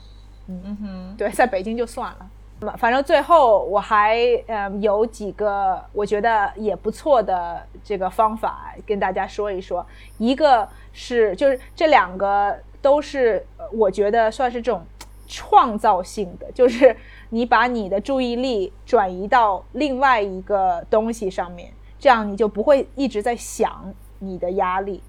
[0.46, 2.30] 嗯哼，对，在北京就算了。
[2.78, 9.86] 反正最后我还嗯有几个我觉得也不错的这个方法跟大家说一说。
[10.16, 14.84] 一个是就是这两个都是我觉得算是这种
[15.26, 16.96] 创造性的，就是
[17.28, 25.02] 你把你的注意力转移到另外一个东西上面，这样你就不会一直在想你的压力。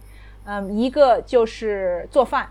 [0.43, 2.49] 嗯，一个就是做饭。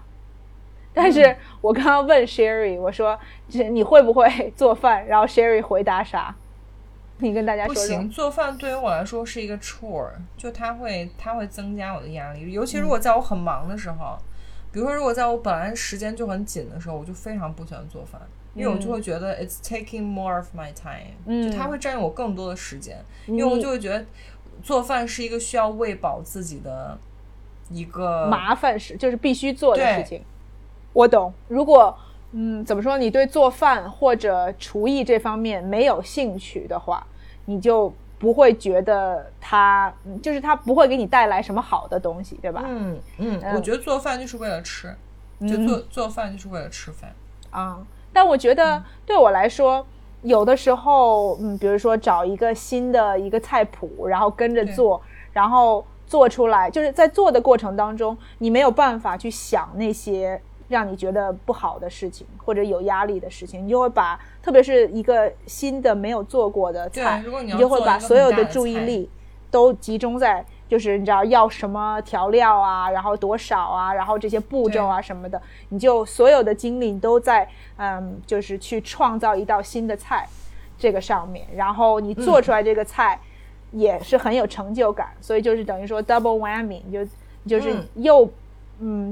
[0.97, 3.19] 但是我刚刚问 Sherry，我说
[3.51, 5.07] 这你会不会做饭？
[5.07, 6.35] 然后 Sherry 回答啥？
[7.19, 8.09] 你跟大家说行，。
[8.09, 14.17] 做饭对于我来说是一个 chore，就它会它会增加我的压力，尤其如果在我很忙的时候，
[14.73, 18.19] 比如说如果在我本来时间就很紧的时候，我就非常不喜欢做饭，
[18.55, 24.03] 因为我就会觉得 it's taking more of my time，、嗯就它会占用我更多的时间，因为我就会觉得
[24.63, 26.97] 做饭是一个需要喂饱自己的
[27.71, 30.23] 一个麻烦事就是必须做的事情。
[30.97, 31.31] 我懂。
[31.47, 31.95] 如果
[32.33, 32.97] 嗯，怎么说？
[32.97, 37.07] 你对做饭或者厨艺这方面没有兴趣的话，
[37.45, 42.65] 你就不会觉得它，嗯就是它不会给你带来什么好的东西，对吧？
[42.67, 44.89] 嗯嗯，嗯我觉得做饭就是为了吃，
[45.41, 47.15] 就嗯做做饭就是为了吃饭。
[47.51, 47.79] 啊、
[48.13, 49.87] 但我觉得对我来说，
[50.23, 55.01] 有的时候，嗯，比如说找一个新的一个菜谱，然后跟着做，
[55.33, 69.09] 然后做出来，就是在做的过程当中，你没有办法去想那些让你觉得不好的事情或者有压力的事情，你就会把，特别是一个新的没有做过的菜，你就会把所有的注意力
[69.51, 80.29] 都集中在就是你知道要什么调料啊，然后多少啊，然后这些步骤啊什么的，你就所有的精力都在嗯，就是去创造一道新的菜
[80.77, 83.21] 这个上面，然后你做出来这个菜
[83.71, 87.07] 也是很有成就感，所以就是等于说 double whammy，你就
[87.47, 88.31] 就是又嗯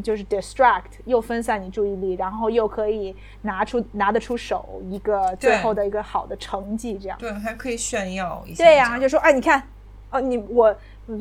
[0.03, 8.62] 就是 distract 又分散你注意力，然后又可以拿出拿得出手一个最后的一个好的成绩，这样对，还可以炫耀一下。
[8.62, 9.62] 对呀、就说哎，你看，
[10.11, 10.75] 哦，你我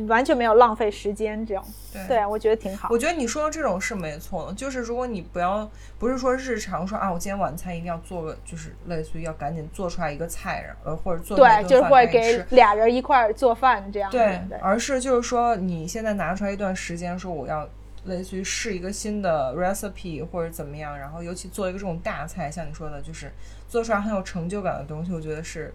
[0.08, 2.98] 完全没有浪费时间，这样对对啊，我觉得挺好我。
[2.98, 14.18] 觉得你说的这种是没错的，就是如果你不要不是说日常说啊，我今天晚餐一定要做个，就是类似于要赶紧做出来一个菜，然呃或者做对，就是会给俩人一块儿做饭这样子。
[14.18, 17.68] 对对，而是就是说你现在拿出来一段时间，说我要
[18.06, 23.32] 类似于试一个新的 recipe 或者怎么样，然后尤其做一个这种大菜，像你说的，就是
[23.70, 25.74] 做出来很有成就感的东西，我觉得是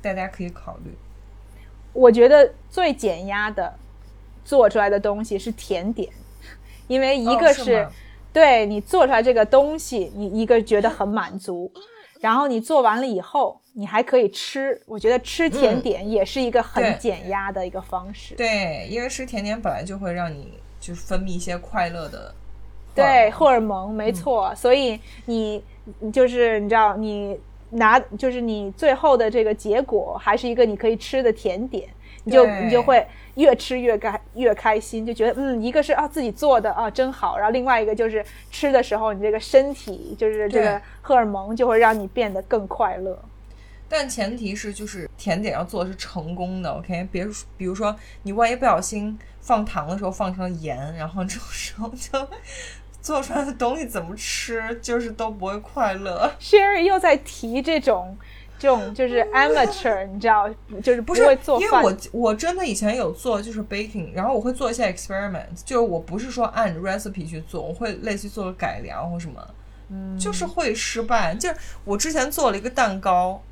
[0.00, 0.92] 大家可以考虑。
[1.92, 3.72] 我觉得最减压的
[4.44, 6.10] 做出来的东西是甜点，
[6.88, 7.90] 因为一个哦是吗
[8.32, 11.70] 对你做出来这个东西，你一个觉得很满足，
[12.20, 14.82] 然后你做完了以后，你还可以吃。
[14.86, 18.34] 我觉得吃甜点也是一个很减压的一个方式。
[18.34, 20.54] 对，因为吃甜点本来就会让你
[20.84, 22.34] 就是分泌一些快乐的
[22.94, 23.90] 对，荷尔蒙。
[23.90, 25.64] 没错，所以你
[26.00, 31.88] 你就是你知道你拿就是你最后的这个结果还是一个你可以吃的甜点，
[32.24, 33.04] 你就你就会
[33.36, 43.18] 越吃越开越开心，就觉得嗯，一个是啊自己做的啊真好，然后另外一个就是吃的时候你这个身体就是这个荷尔蒙就会让你变得更快乐。
[43.88, 47.06] 但前提是就是甜点要做的是成功的，OK？
[47.12, 47.26] 别
[47.56, 52.28] 比如说你万一不小心放糖的时候放成了盐，然后这种时候就
[53.02, 56.32] 做出来的东西怎么吃就是都不会快乐。
[56.40, 58.16] Sherry 又在提这种
[58.58, 60.48] 这种就是 amateur，你知道，
[60.82, 61.68] 就是不会做饭。
[61.68, 61.82] 因为
[62.12, 69.46] 我我真的以前有做就是 baking，然后我会做一些 experiment，就是我不是说按 recipe 去做，我会类似于做个改良或什么，
[69.90, 71.34] 嗯，就是会失败。
[71.34, 73.42] 就是我之前做了一个蛋糕，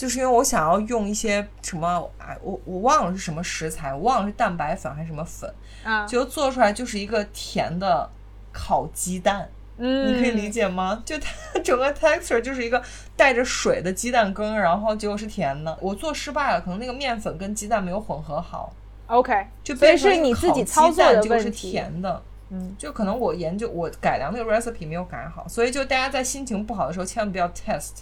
[0.00, 8.08] 就是因为我想要用一些什么，哎，我我忘了是什么食材，我忘了是蛋白粉还是什么粉，啊，结果做出来就是一个甜的
[8.50, 9.46] 烤鸡蛋。
[9.76, 11.02] 嗯，你可以理解吗？
[11.04, 12.82] 就它整个 texture 就是一个
[13.14, 15.76] 带着水的鸡蛋羹，然后结果是甜的。
[15.82, 18.72] 我做失败了，可能那个面粉跟鸡蛋没有混合好
[19.08, 21.70] ，OK，就所以变成一个是你自己操作的蛋结果是问题。
[21.72, 22.22] 甜的。
[22.48, 28.00] 嗯，就可能我研究我改良那个 recipe 没有改好，所以就大家在心情不好的时候，千万不要 test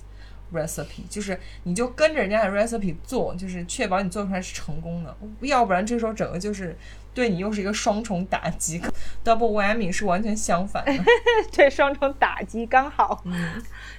[0.53, 6.77] recipe，就是你就跟着人家的 recipe 做，就是确保你做出来是成功的，要不然这时候整个就是
[7.15, 8.81] 对你又是一个双重打击
[9.25, 11.05] ，double whammy 是完全相反的，
[11.53, 13.25] 对，双重打击刚好。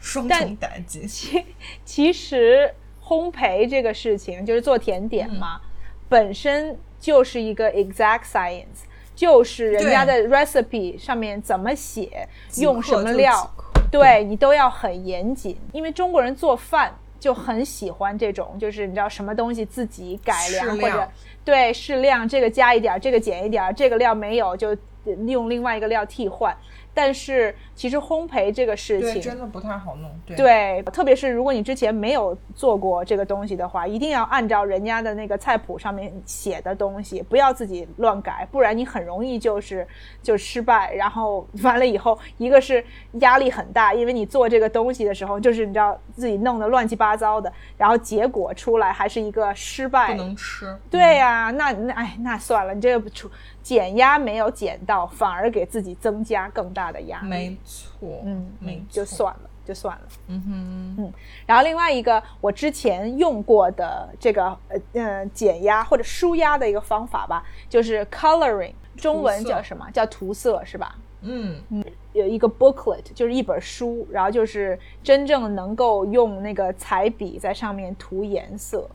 [0.02, 1.06] 双重打击。
[1.06, 1.46] 其
[1.84, 2.74] 其实
[3.04, 5.60] 烘焙这个事情，就是做甜点嘛，
[6.08, 8.86] 本身就是一个 exact science，
[9.16, 13.54] 就是人家的 recipe 上面怎么写，用什么料，
[13.92, 15.58] 对你都要很严谨。
[15.72, 21.08] 因为中国人做饭就很喜欢这种，就是你知道什么东西自己改良或者
[21.44, 24.76] 对适量，这个加一点儿，这个减一点儿，这个料没有就
[25.28, 26.56] 用另外一个料替换。
[26.94, 30.12] 但是其实烘焙这个事，情，真的不太好弄。
[30.26, 39.88] 对，对，特别是如果你之前没有做过这个东西的话，一定要按照人家的那个菜谱上面写的东西，不要自己乱改，不然你很容易就是
[40.22, 40.94] 就失败。
[40.94, 42.84] 然后完了以后，一个是
[43.22, 50.18] 压力很大，因为你做这个东西的时候，就是你知道自己弄得乱七八糟的，然后结果出来还是一个失败不。
[50.18, 50.78] 能吃。
[50.90, 53.32] 对呀、那那哎，那算了，你这个出
[53.64, 57.30] 减压没有减到，反而给自己增加更大的压力。
[57.30, 59.06] 没错，嗯，没嗯，就。
[59.06, 60.08] 算了，就算了。
[60.28, 61.14] 嗯哼，嗯
[61.46, 69.86] 然后另外一个我之前用过的这个呃呃减压或者舒压的一个方法吧，就是 coloring，中文叫什么？
[69.92, 70.96] 叫涂色是吧？
[71.22, 78.90] 嗯嗯，有一个 booklet，就是一本书，然后就是真正能够用那个彩笔在上面涂颜色。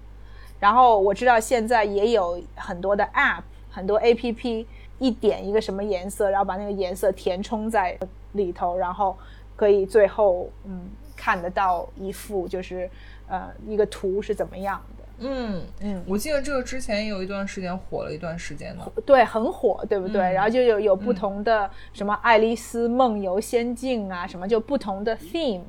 [0.59, 4.67] 然后我知道现在也有很多的 app，很多 app，
[4.99, 7.99] 一点一个什么颜色，然后把那个颜色填充在
[8.35, 9.17] 里头，然后
[9.57, 12.89] 可以最后嗯看得到一幅就是
[13.29, 15.05] 呃一个图是怎么样的。
[15.19, 18.85] 嗯嗯我记得这个之前有一段时间火了一段时间呢。
[19.07, 20.21] 对，很火，对不对？
[20.21, 25.63] 嗯然后就有有不同的什么《爱丽丝梦游仙境》啊，什么就不同的 theme。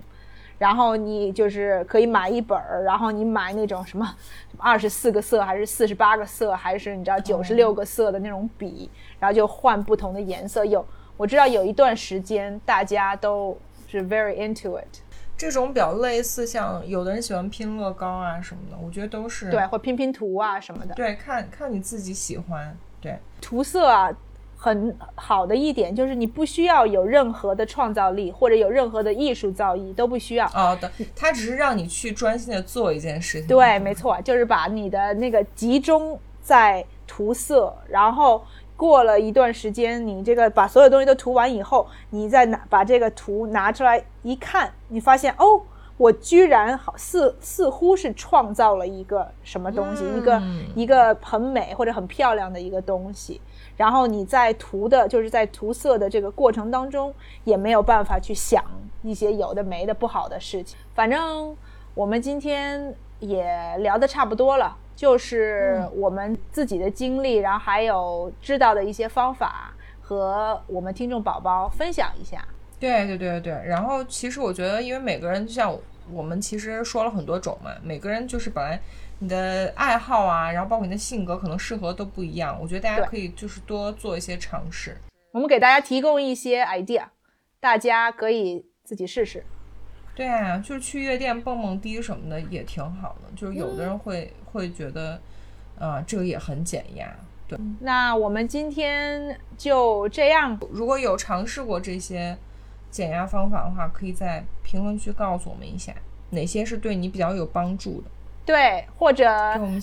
[0.57, 4.15] 然后你就是可以买一本儿，然后你买那种什么
[4.57, 8.89] 二十四个色，还是四十八个色，还是你知道九十六个色的那种笔，
[9.19, 10.63] 然后就换不同的颜色。
[10.63, 10.83] 有
[11.17, 14.99] 我知道有一段时间大家都是 very into it，
[15.37, 20.93] 这种比较类似，像有的人喜欢拼乐高啊什么的，我觉得都是对，或拼拼图啊什么的。
[20.95, 22.75] 对，看看你自己喜欢。
[22.99, 24.09] 对，涂色啊，
[24.57, 30.47] 很好的一点就是你不需要有任何的创造力或者有任何的艺术造诣，都不需要。
[30.47, 33.47] 哦，对，它只是让你去专心的做一件事情。
[33.47, 38.43] 对，没错，就是把你的那个集中在涂色，然后
[38.77, 45.61] 过了一段时间，你这个把所有东西都涂完以后，你再拿把这个图拿出来一看，你发现哦，
[45.97, 53.39] 我居然好似似乎是创造了一个什么东西，一个嗯一个很美或者很漂亮的一个东西。
[53.77, 58.63] 然后你在涂的，就是在涂色的这个过程当中，也没有办法去想
[59.03, 60.77] 一些有的没的不好的事情。
[60.93, 61.55] 反正
[61.93, 72.45] 我们今天也聊得差不多了，就是我们自己的经历，然后还有知道的一些方法，和我们听众宝宝分享一下。
[72.79, 75.75] 对对对对，然后其实我觉得，因为每个人就像
[76.11, 78.79] 我们其实说了很多种嘛，每个人就是本来
[79.19, 82.57] 你的爱好啊，然后包括你的性格可能适合都不一样。
[82.61, 84.95] 我觉得大家可以就是多做一些尝试。
[85.31, 87.03] 我们给大家提供一些 idea，
[87.59, 89.43] 大家可以自己试试。
[90.13, 93.29] 对啊，就是去夜店蹦蹦迪什么的也挺好的。
[93.35, 95.19] 就是有的人会、会觉得，
[95.77, 97.13] 呃，这个也很减压。
[97.47, 102.35] 对，那我们今天就这样，如果有尝试过这些
[102.89, 105.93] 减压方法的话，可以在评论区告诉我们一下，
[106.31, 108.07] 哪些是对你比较有帮助的。
[108.45, 109.29] 对，或者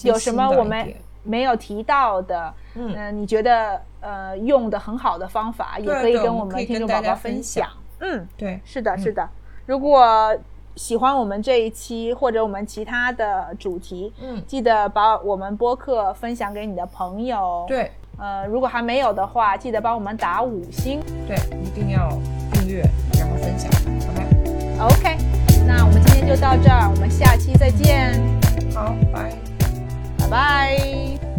[0.03, 0.93] 有什么我们
[1.23, 7.69] 没有提到的，嗯呃你觉得呃用的很好的方法，也可以跟我们听众宝宝分享。
[8.01, 9.29] 嗯，对，是的，是的。
[9.67, 10.37] 如果
[10.77, 21.01] 喜欢我们这一期或者我们其他的主题，嗯，记得把我们播客分享给你的朋友。，对呃，如果还没有的话，记得帮我们打五星。
[21.27, 22.09] 对，一定要
[22.53, 22.83] 订阅，
[23.19, 23.71] 然后分享，
[24.07, 25.17] 好吗？OK，
[25.67, 28.15] 那我们今天就到这儿，我们下期再见，
[28.75, 29.33] 好，拜。
[30.19, 31.32] 拜拜。